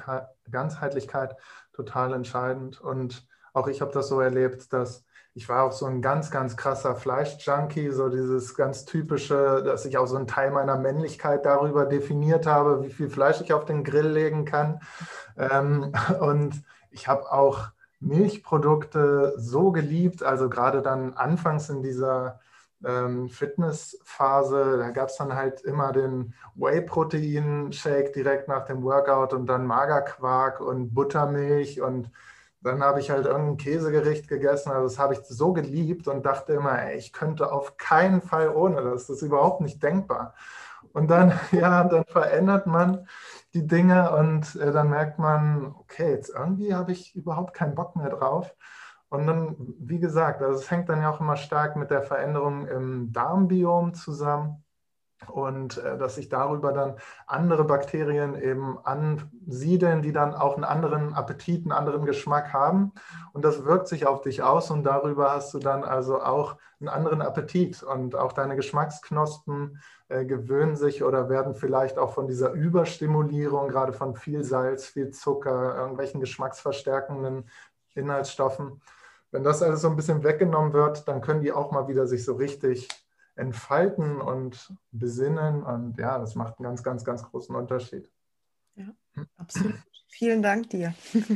[0.51, 1.36] Ganzheitlichkeit
[1.74, 2.82] total entscheidend.
[2.82, 5.05] Und auch ich habe das so erlebt, dass
[5.38, 10.00] ich war auch so ein ganz, ganz krasser Fleischjunkie, so dieses ganz typische, dass ich
[10.00, 13.84] auch so einen Teil meiner Männlichkeit darüber definiert habe, wie viel Fleisch ich auf den
[13.84, 14.82] Grill legen kann.
[15.38, 17.68] Ähm, und ich habe auch
[18.00, 22.40] Milchprodukte so geliebt, also gerade dann anfangs in dieser
[22.84, 29.46] ähm, Fitnessphase, da gab es dann halt immer den Whey-Protein-Shake direkt nach dem Workout und
[29.46, 32.10] dann Magerquark und Buttermilch und
[32.62, 34.72] dann habe ich halt irgendein Käsegericht gegessen.
[34.72, 38.49] Also das habe ich so geliebt und dachte immer, ey, ich könnte auf keinen Fall
[38.49, 39.08] ohne das.
[39.08, 40.34] Das ist überhaupt nicht denkbar.
[40.93, 43.08] Und dann, ja, dann verändert man
[43.53, 47.95] die Dinge und äh, dann merkt man, okay, jetzt irgendwie habe ich überhaupt keinen Bock
[47.95, 48.53] mehr drauf.
[49.10, 52.68] Und dann, wie gesagt, also es hängt dann ja auch immer stark mit der Veränderung
[52.68, 54.64] im Darmbiom zusammen
[55.28, 56.95] und äh, dass sich darüber dann
[57.26, 62.93] andere Bakterien eben ansiedeln, die dann auch einen anderen Appetit, einen anderen Geschmack haben.
[63.34, 66.89] Und das wirkt sich auf dich aus und darüber hast du dann also auch einen
[66.89, 72.51] anderen Appetit und auch deine Geschmacksknospen äh, gewöhnen sich oder werden vielleicht auch von dieser
[72.51, 77.49] Überstimulierung, gerade von viel Salz, viel Zucker, irgendwelchen geschmacksverstärkenden
[77.95, 78.82] Inhaltsstoffen.
[79.32, 82.24] Wenn das alles so ein bisschen weggenommen wird, dann können die auch mal wieder sich
[82.24, 82.88] so richtig
[83.38, 85.64] entfalten und besinnen.
[85.64, 88.12] Und ja, das macht einen ganz, ganz, ganz großen Unterschied.
[88.76, 88.88] Ja,
[89.38, 89.76] absolut.
[90.10, 90.94] Vielen Dank dir.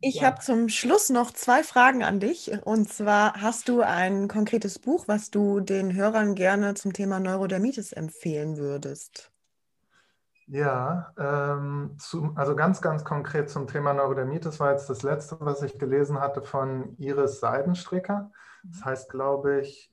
[0.00, 0.26] Ich ja.
[0.26, 2.50] habe zum Schluss noch zwei Fragen an dich.
[2.64, 7.92] Und zwar hast du ein konkretes Buch, was du den Hörern gerne zum Thema Neurodermitis
[7.92, 9.30] empfehlen würdest?
[10.46, 15.62] Ja, ähm, zu, also ganz, ganz konkret zum Thema Neurodermitis war jetzt das letzte, was
[15.62, 18.30] ich gelesen hatte von Iris Seidenstricker.
[18.64, 19.90] Das heißt, glaube ich,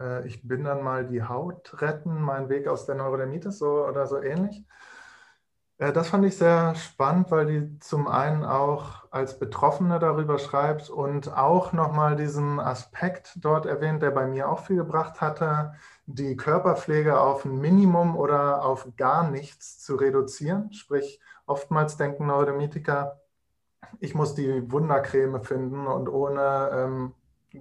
[0.00, 4.06] äh, ich bin dann mal die Haut retten, mein Weg aus der Neurodermitis so oder
[4.06, 4.64] so ähnlich.
[5.78, 10.90] Äh, das fand ich sehr spannend, weil die zum einen auch als Betroffene darüber schreibt
[10.90, 15.74] und auch nochmal diesen Aspekt dort erwähnt, der bei mir auch viel gebracht hatte,
[16.06, 20.72] die Körperpflege auf ein Minimum oder auf gar nichts zu reduzieren.
[20.72, 23.20] Sprich, oftmals denken Neurodermitiker,
[24.00, 27.14] ich muss die Wundercreme finden und ohne ähm,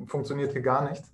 [0.08, 1.12] funktioniert hier gar nichts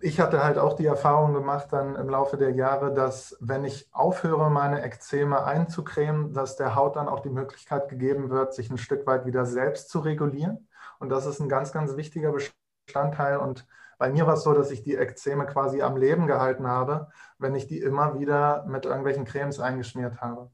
[0.00, 3.88] ich hatte halt auch die Erfahrung gemacht dann im Laufe der Jahre, dass wenn ich
[3.92, 8.78] aufhöre, meine Ekzeme einzucremen, dass der Haut dann auch die Möglichkeit gegeben wird, sich ein
[8.78, 10.68] Stück weit wieder selbst zu regulieren.
[10.98, 13.38] Und das ist ein ganz, ganz wichtiger Bestandteil.
[13.38, 13.66] Und
[13.98, 17.54] bei mir war es so, dass ich die Ekzeme quasi am Leben gehalten habe, wenn
[17.54, 20.50] ich die immer wieder mit irgendwelchen Cremes eingeschmiert habe.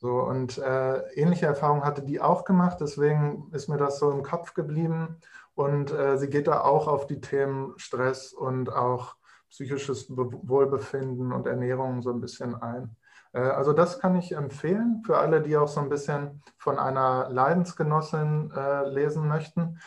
[0.00, 4.22] So, und äh, ähnliche Erfahrungen hatte die auch gemacht, deswegen ist mir das so im
[4.22, 5.16] Kopf geblieben.
[5.58, 9.16] Und äh, sie geht da auch auf die Themen Stress und auch
[9.50, 12.94] psychisches Be Wohlbefinden und Ernährung so ein bisschen ein.
[13.32, 17.28] Äh, also das kann ich empfehlen für alle, die auch so ein bisschen von einer
[17.30, 19.80] Leidensgenossin äh, lesen möchten.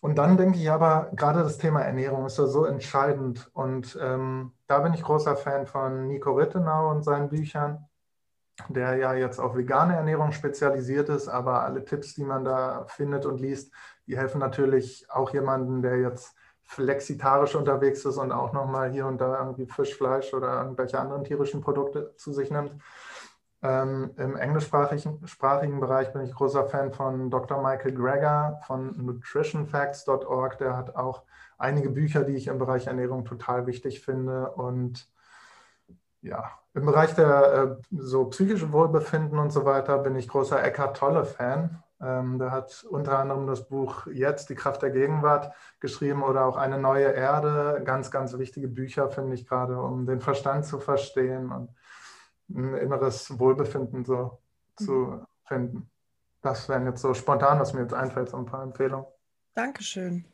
[0.00, 3.50] Und dann denke ich aber, gerade das Thema Ernährung ist ja so entscheidend.
[3.54, 7.88] Und ähm, da bin ich großer Fan von Nico Rittenau und seinen Büchern,
[8.68, 13.24] der ja jetzt auf vegane Ernährung spezialisiert ist, aber alle Tipps, die man da findet
[13.24, 13.72] und liest,
[14.06, 16.34] die helfen natürlich auch jemandem, der jetzt
[16.64, 21.60] flexitarisch unterwegs ist und auch nochmal hier und da irgendwie Fischfleisch oder irgendwelche anderen tierischen
[21.60, 22.72] Produkte zu sich nimmt.
[23.62, 27.62] Ähm, Im englischsprachigen sprachigen Bereich bin ich großer Fan von Dr.
[27.62, 30.58] Michael Greger von nutritionfacts.org.
[30.58, 31.22] Der hat auch
[31.56, 34.50] einige Bücher, die ich im Bereich Ernährung total wichtig finde.
[34.50, 35.08] Und
[36.20, 40.96] ja, im Bereich der äh, so psychischen Wohlbefinden und so weiter bin ich großer Eckhart
[40.96, 41.62] Tolle-Fan.
[41.62, 46.56] Ähm, der hat unter anderem das Buch Jetzt, die Kraft der Gegenwart geschrieben oder auch
[46.56, 47.82] Eine neue Erde.
[47.84, 51.70] Ganz, ganz wichtige Bücher, finde ich gerade, um den Verstand zu verstehen und
[52.50, 54.38] ein inneres Wohlbefinden so
[54.78, 54.84] mhm.
[54.84, 55.90] zu finden.
[56.42, 59.06] Das wären jetzt so spontan, was mir jetzt einfällt, so ein paar Empfehlungen.
[59.54, 60.24] Dankeschön.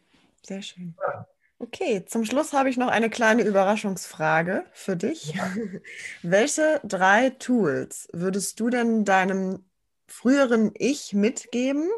[0.42, 0.96] Sehr schön.
[1.00, 1.26] Ja.
[1.60, 5.34] Okay, zum Schluss habe ich noch eine kleine Überraschungsfrage für dich.
[5.34, 5.48] Ja.
[6.22, 9.64] Welche drei Tools würdest du denn deinem
[10.12, 11.88] früheren Ich mitgeben,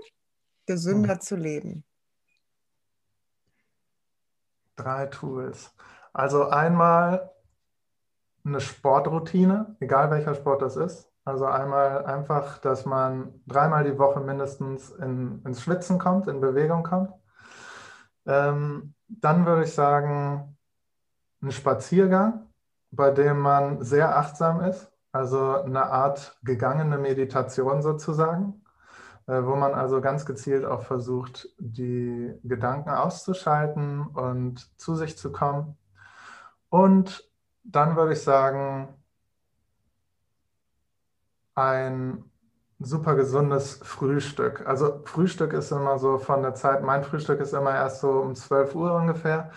[0.66, 1.20] gesünder hm.
[1.20, 1.84] zu leben?
[4.76, 5.74] Drei Tools.
[6.12, 7.32] Also einmal
[8.44, 11.10] eine Sportroutine, egal welcher Sport das ist.
[11.24, 16.82] Also einmal einfach, dass man dreimal die Woche mindestens in, ins Schwitzen kommt, in Bewegung
[16.82, 17.12] kommt.
[18.26, 20.56] Ähm, dann würde ich sagen,
[21.42, 22.46] ein Spaziergang,
[22.90, 28.64] bei dem man sehr achtsam ist, also eine Art gegangene Meditation sozusagen,
[29.28, 35.30] äh, wo man also ganz gezielt auch versucht, die Gedanken auszuschalten und zu sich zu
[35.30, 35.76] kommen.
[36.68, 37.30] Und
[37.62, 38.88] dann würde ich sagen,
[41.54, 42.24] ein
[42.80, 44.66] super gesundes Frühstück.
[44.66, 48.34] Also Frühstück ist immer so von der Zeit, mein Frühstück ist immer erst so um
[48.34, 49.50] 12 Uhr ungefähr,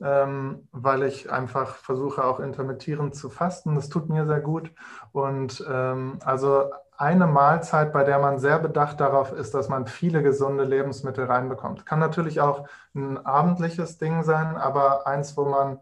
[0.00, 3.74] ähm, weil ich einfach versuche auch intermittierend zu fasten.
[3.74, 4.72] Das tut mir sehr gut.
[5.12, 10.22] Und ähm, also eine Mahlzeit, bei der man sehr bedacht darauf ist, dass man viele
[10.22, 11.84] gesunde Lebensmittel reinbekommt.
[11.84, 15.80] Kann natürlich auch ein abendliches Ding sein, aber eins, wo man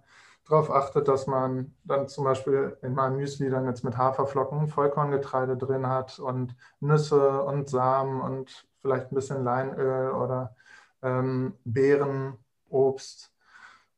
[0.51, 5.57] darauf achtet, dass man dann zum Beispiel in meinem Müsli dann jetzt mit Haferflocken Vollkorngetreide
[5.57, 10.55] drin hat und Nüsse und Samen und vielleicht ein bisschen Leinöl oder
[11.03, 12.37] ähm, Beeren,
[12.69, 13.33] Obst.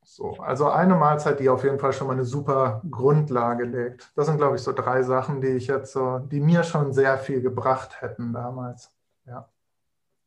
[0.05, 4.13] So, also eine Mahlzeit, die auf jeden Fall schon mal eine super Grundlage legt.
[4.17, 7.19] Das sind, glaube ich, so drei Sachen, die ich jetzt so, die mir schon sehr
[7.19, 8.91] viel gebracht hätten damals.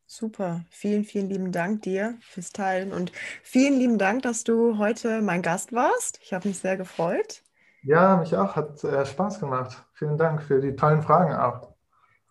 [0.08, 5.22] Super, vielen, vielen lieben Dank dir fürs Teilen und vielen lieben Dank, dass du heute
[5.22, 6.20] mein Gast warst.
[6.22, 7.42] Ich habe mich sehr gefreut.
[7.82, 9.84] Ja, mich auch, hat äh, Spaß gemacht.
[9.94, 11.76] Vielen Dank für die tollen Fragen auch.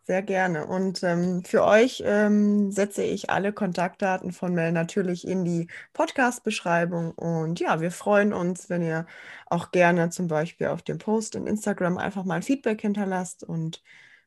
[0.06, 0.66] Sehr gerne.
[0.66, 7.12] Und ähm, für euch ähm, setze ich alle Kontaktdaten von Mel natürlich in die Podcast-Beschreibung.
[7.12, 9.06] Und ja, wir freuen uns, wenn ihr
[9.46, 13.82] auch gerne zum Beispiel auf dem Post in Instagram einfach mal Feedback hinterlasst und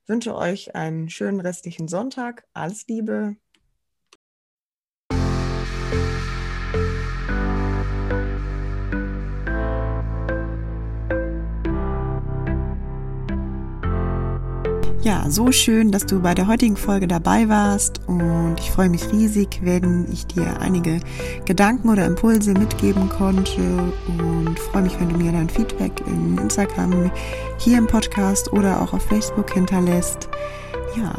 [0.07, 2.45] wünsche euch einen schönen restlichen Sonntag.
[2.53, 3.37] Alles Liebe.
[15.07, 19.09] Ja, so schön, dass du bei der heutigen Folge dabei warst und ich freue mich
[19.09, 20.99] riesig, wenn ich dir einige
[21.45, 23.61] Gedanken oder Impulse mitgeben konnte
[24.09, 27.09] und freue mich, wenn du mir dein Feedback in Instagram,
[27.57, 30.27] hier im Podcast oder auch auf Facebook hinterlässt.
[30.97, 31.13] Ja,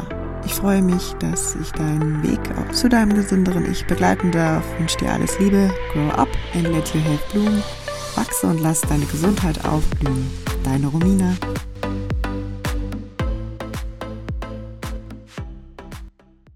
[0.45, 4.63] ich freue mich, dass ich deinen Weg zu deinem gesünderen Ich begleiten darf.
[4.77, 7.63] Wünsche dir alles Liebe, grow up and let your health bloom.
[8.13, 10.29] Wachse und lass deine Gesundheit aufblühen.
[10.63, 11.33] Deine Romina.